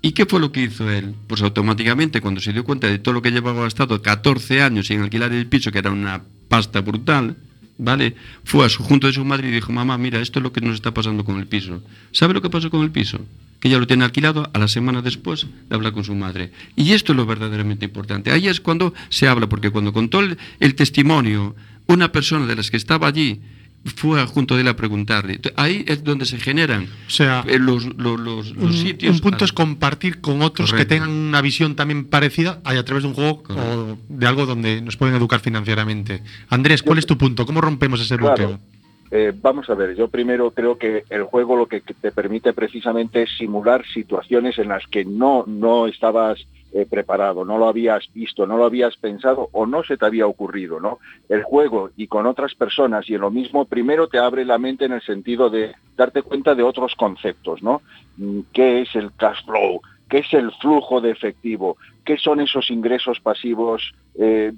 [0.00, 1.14] ¿Y qué fue lo que hizo él?
[1.26, 5.00] Pues automáticamente, cuando se dio cuenta de todo lo que llevaba gastado 14 años sin
[5.00, 7.36] alquilar el piso, que era una pasta brutal,
[7.78, 8.14] ¿vale?
[8.44, 10.60] Fue a su junto de su madre y dijo, mamá, mira, esto es lo que
[10.60, 11.82] nos está pasando con el piso.
[12.12, 13.20] ¿Sabe lo que pasó con el piso?
[13.60, 16.52] Que ya lo tiene alquilado a la semana después de hablar con su madre.
[16.76, 18.30] Y esto es lo verdaderamente importante.
[18.30, 21.56] Ahí es cuando se habla, porque cuando contó el, el testimonio,
[21.86, 23.40] una persona de las que estaba allí
[23.96, 25.40] fue a junto de él a preguntarle.
[25.56, 29.14] Ahí es donde se generan O sea, eh, los, los, los- los un, sitios.
[29.16, 30.88] un punto a- es compartir con otros Correcto.
[30.94, 34.46] que tengan una visión también parecida a a través de un juego o de algo
[34.46, 36.22] donde nos pueden educar financieramente.
[36.48, 37.46] Andrés, ¿cuál es tu punto?
[37.46, 38.60] ¿Cómo rompemos ese Claro.
[39.10, 42.52] Eh, vamos a ver, yo primero creo que el juego lo que que te permite
[42.52, 48.12] precisamente es simular situaciones en las que no, no estabas eh, preparado, no lo habías
[48.12, 50.98] visto, no lo habías pensado o no se te había ocurrido, ¿no?
[51.30, 54.84] El juego y con otras personas y en lo mismo, primero te abre la mente
[54.84, 57.80] en el sentido de darte cuenta de otros conceptos, ¿no?
[58.18, 59.80] Mm, ¿Qué es el cash flow?
[60.08, 61.76] ¿Qué es el flujo de efectivo?
[62.04, 64.52] ¿Qué son esos ingresos pasivos, eh,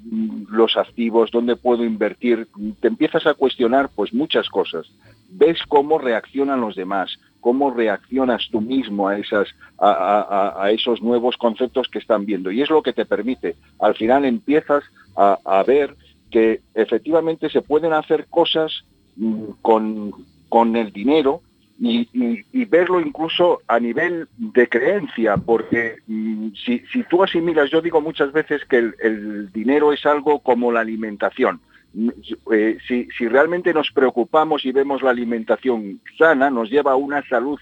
[0.51, 1.31] los activos?
[1.31, 2.47] ¿Dónde puedo invertir?
[2.81, 4.87] Te empiezas a cuestionar pues muchas cosas.
[5.29, 9.49] Ves cómo reaccionan los demás, cómo reaccionas tú mismo a, esas,
[9.79, 12.51] a esos nuevos conceptos que están viendo.
[12.51, 13.57] Y es lo que te permite.
[13.81, 14.85] Al final empiezas
[15.17, 15.97] a, a ver
[16.31, 18.85] que efectivamente se pueden hacer cosas
[19.17, 20.13] mm, con,
[20.49, 21.43] con el dinero
[21.81, 28.01] y, verlo incluso a nivel de creencia, porque mm, si, si tú asimilas, yo digo
[28.03, 31.61] muchas veces que el, dinero es algo como la alimentación.
[31.95, 32.11] Mm,
[32.53, 37.27] eh, si, si realmente nos preocupamos y vemos la alimentación sana, nos lleva a una
[37.29, 37.59] salud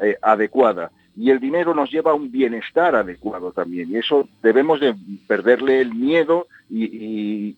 [0.00, 0.90] eh, adecuada.
[1.16, 3.90] Y el dinero nos lleva a un bienestar adecuado también.
[3.90, 4.94] Y eso debemos de
[5.26, 7.54] perderle el miedo y,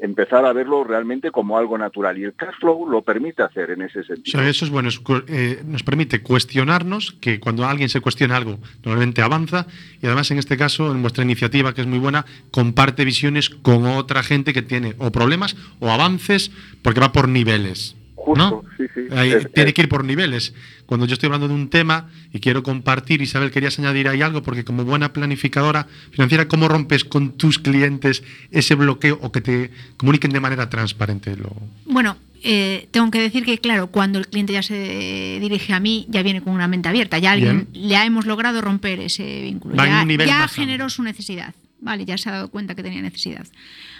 [0.00, 2.18] empezar a verlo realmente como algo natural.
[2.18, 4.42] Y el cash flow lo permite hacer en ese sentido.
[4.42, 9.22] eso es bueno, es eh, nos permite cuestionarnos, que cuando alguien se cuestiona algo, normalmente
[9.22, 9.66] avanza,
[10.02, 13.86] y además en este caso, en vuestra iniciativa, que es muy buena, comparte visiones con
[13.86, 16.50] otra gente que tiene o problemas o avances,
[16.82, 17.96] porque va por niveles.
[18.24, 18.64] Justo, ¿no?
[18.78, 19.00] sí, sí.
[19.14, 20.54] Ahí Es- tiene es- que ir por niveles.
[20.86, 24.42] Cuando yo estoy hablando de un tema y quiero compartir, Isabel, querías añadir ahí algo,
[24.42, 29.70] porque como buena planificadora financiera, ¿cómo rompes con tus clientes ese bloqueo o que te
[29.98, 31.36] comuniquen de manera transparente?
[31.36, 31.52] Lo...
[31.86, 36.06] Bueno, eh, tengo que decir que, claro, cuando el cliente ya se dirige a mí,
[36.08, 37.18] ya viene con una mente abierta.
[37.18, 39.76] Ya alguien, ya hemos logrado romper ese vínculo.
[39.76, 41.54] Va ya nivel ya generó su necesidad.
[41.84, 43.46] Vale, ya se ha dado cuenta que tenía necesidad.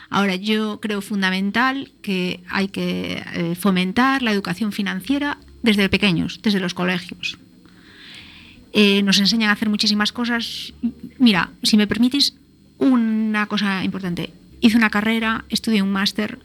[0.09, 6.61] Ahora, yo creo fundamental que hay que eh, fomentar la educación financiera desde pequeños, desde
[6.61, 7.37] los colegios.
[8.72, 10.72] Eh, nos enseñan a hacer muchísimas cosas.
[11.18, 12.35] Mira, si me permitís,
[12.78, 14.32] una cosa importante.
[14.62, 16.39] Hice una carrera, estudié un máster,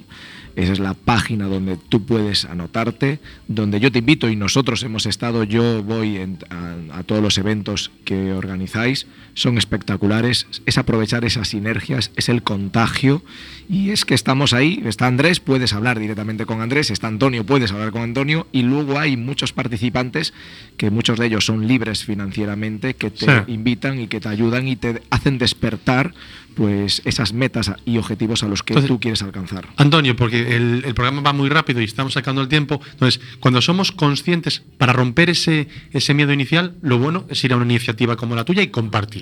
[0.56, 5.06] Esa es la página donde tú puedes anotarte, donde yo te invito y nosotros hemos
[5.06, 11.26] estado, yo voy en- a, a todos los eventos que organizáis, son espectaculares, es aprovechar
[11.26, 13.24] esas sinergias, es el contagio
[13.70, 17.72] y es que estamos ahí, está Andrés, puedes hablar directamente con Andrés, está Antonio, puedes
[17.72, 20.34] hablar con Antonio y luego hay muchos participantes
[20.78, 23.32] que muchos de ellos son libres financieramente, que te Sí.
[23.54, 26.14] invitan y que te ayudan y te hacen despertar
[26.56, 29.68] pues esas metas y objetivos a los que Entonces, tú quieres alcanzar.
[29.78, 32.82] Antonio, porque el, el programa va muy rápido y estamos sacando el tiempo.
[32.92, 37.56] Entonces, cuando somos conscientes, para romper ese, ese miedo inicial, lo bueno es ir a
[37.56, 39.21] una iniciativa como la tuya y compartir.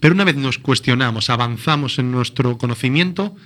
[0.00, 3.36] Pero una vez nos cuestionamos, avanzamos en nuestro conocimiento,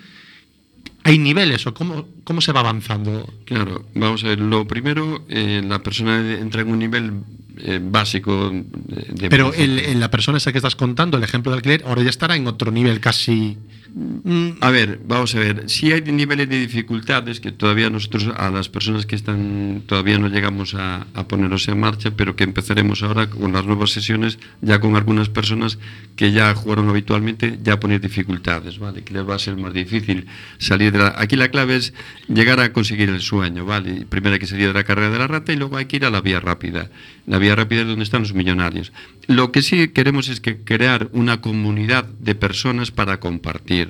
[1.04, 3.32] ¿hay niveles o cómo, cómo se va avanzando?
[3.44, 7.12] Claro, vamos a ver, lo primero, eh, la persona entra en un nivel
[7.58, 11.56] eh, básico de, Pero el- el- la persona esa que estás contando, el ejemplo de
[11.58, 13.56] alquiler, ahora ya estará en otro nivel casi...
[13.96, 18.50] mm, A ver, vamos a ver, si hay niveles de dificultades que todavía nosotros, a
[18.50, 23.02] las personas que están, todavía no llegamos a, a ponernos en marcha, pero que empezaremos
[23.02, 25.78] ahora con las nuevas sesiones, ya con algunas personas
[26.16, 29.02] que ya jugaron habitualmente, ya poner dificultades, ¿vale?
[29.02, 30.26] Que les va a ser más difícil
[30.58, 31.14] salir de la...
[31.16, 31.92] Aquí la clave es
[32.28, 34.06] llegar a conseguir el sueño, ¿vale?
[34.08, 36.04] Primero hay que salir de la carrera de la rata y luego hay que ir
[36.04, 36.90] a la vía rápida.
[37.26, 38.92] La vía rápida es donde están los millonarios.
[39.26, 43.85] Lo que sí queremos es que crear una comunidad de personas para compartir.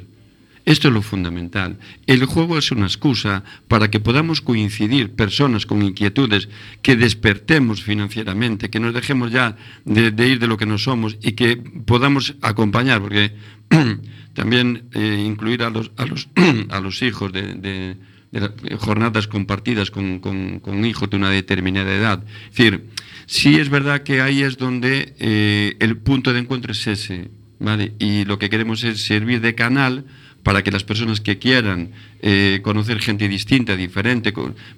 [0.67, 1.79] Esto es lo fundamental.
[2.09, 6.49] El juego es una excusa para que podamos coincidir personas con inquietudes,
[6.83, 11.33] que despertemos financieramente, que nos dejemos ya de, ir de lo que no somos y
[11.33, 13.31] que podamos acompañar, porque
[14.35, 16.29] también eh, incluir a los, a los,
[17.03, 17.97] hijos de,
[18.33, 22.25] eh, jornadas compartidas con hijos de una determinada edad.
[22.51, 22.87] Es decir,
[23.27, 27.93] sí es verdad que ahí es donde eh, el punto de encuentro es ese, ¿vale?
[28.01, 30.07] Y lo que queremos es servir de canal
[30.47, 31.91] para que las personas que quieran
[32.23, 34.33] eh, conocer gente distinta, diferente,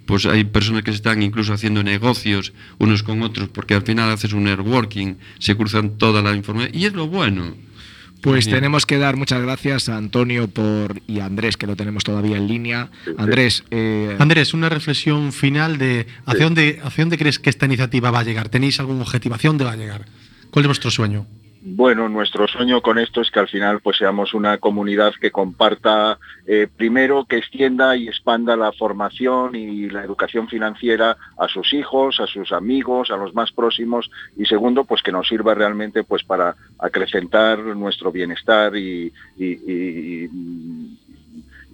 [0.06, 4.32] pues hay personas que están incluso haciendo negocios unos con otros, porque al final haces
[4.32, 7.54] un networking, se cruzan toda la información, y es lo bueno.
[8.22, 8.56] Pues Bien.
[8.56, 12.38] tenemos que dar muchas gracias a Antonio por y a Andrés, que lo tenemos todavía
[12.38, 12.90] en línea.
[13.18, 18.10] Andrés, eh, Andrés, una reflexión final de hacia, dónde, hacia dónde crees que esta iniciativa
[18.10, 18.48] va a llegar.
[18.48, 19.34] ¿Tenéis algún objetivo?
[19.34, 20.06] ¿Hacia dónde va a llegar?
[20.50, 21.26] ¿Cuál es vuestro sueño?
[21.70, 26.18] Bueno, nuestro sueño con esto es que al final pues seamos una comunidad que comparta,
[26.46, 32.20] eh, primero que extienda y expanda la formación y la educación financiera a sus hijos,
[32.20, 36.24] a sus amigos, a los más próximos y segundo pues que nos sirva realmente pues
[36.24, 39.12] para acrecentar nuestro bienestar y,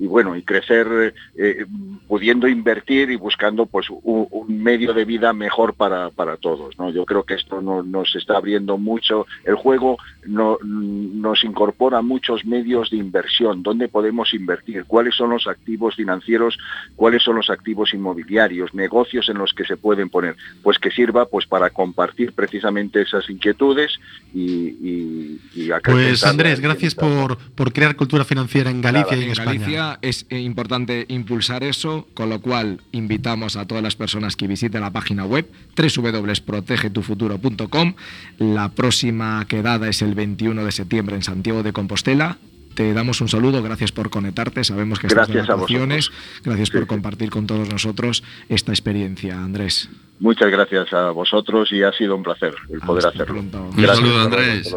[0.05, 1.65] y bueno y crecer eh,
[2.07, 6.91] pudiendo invertir y buscando pues un, un medio de vida mejor para, para todos ¿no?
[6.91, 9.27] yo creo que esto no- nos está abriendo mucho.
[9.45, 9.97] El juego
[10.27, 13.63] no- nos incorpora muchos medios de inversión.
[13.63, 16.59] Dónde podemos invertir cuáles son los activos financieros
[16.97, 21.27] cuáles son los activos inmobiliarios negocios en los que se pueden poner pues que sirva
[21.27, 23.93] pues para compartir precisamente esas inquietudes
[24.35, 29.23] y, y, y Pues Andrés, gracias por, por crear cultura financiera en Galicia Nada, y
[29.23, 29.53] en, en España.
[29.61, 34.83] Galicia es importante impulsar eso, con lo cual invitamos a todas las personas que visiten
[34.83, 37.95] la página web www.protegetufuturo.com.
[38.39, 42.39] La próxima quedada es el 21 de septiembre en Santiago de Compostela.
[42.75, 46.11] Te damos un saludo, gracias por conectarte, sabemos que estás de Gracias vacaciones,
[46.43, 46.89] gracias por Sí, sí.
[46.89, 49.89] compartir con todos nosotros esta experiencia, Andrés.
[50.19, 53.35] Muchas gracias a vosotros y ha sido un placer el poder Hasta hacerlo.
[53.49, 53.63] pronto.
[53.77, 54.75] Un saludo, hasta luego, Andrés.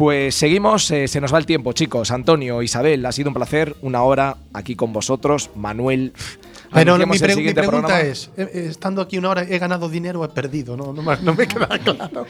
[0.00, 2.10] Pues seguimos, eh, se nos va el tiempo, chicos.
[2.10, 5.50] Antonio, Isabel, ha sido un placer, una hora aquí con vosotros.
[5.56, 6.14] Manuel.
[6.72, 8.08] Pero mi, anunciamos el pre- mi siguiente pregunta programa.
[8.10, 10.74] es, eh, eh, estando aquí una hora, ¿he ganado dinero o he perdido?
[10.76, 12.08] No, no, me- no me queda claro.
[12.14, 12.28] Lo has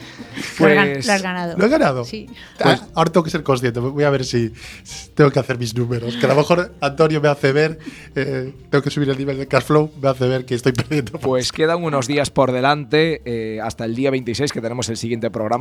[0.59, 1.57] gan- Pues- lo has ganado.
[1.57, 2.03] ¿Lo he ganado?
[2.05, 2.27] Sí.
[2.59, 3.79] Ah, ahora tengo que ser consciente.
[3.79, 4.51] Voy a ver si
[4.83, 6.17] si tengo que hacer mis números.
[6.17, 7.77] Que a lo mejor Antonio me hace ver,
[8.15, 11.19] eh, tengo que subir el nivel de cash flow, me hace ver que estoy perdiendo.
[11.19, 15.29] Pues quedan unos días por delante, eh, hasta el día 26 que tenemos el siguiente
[15.29, 15.59] programa.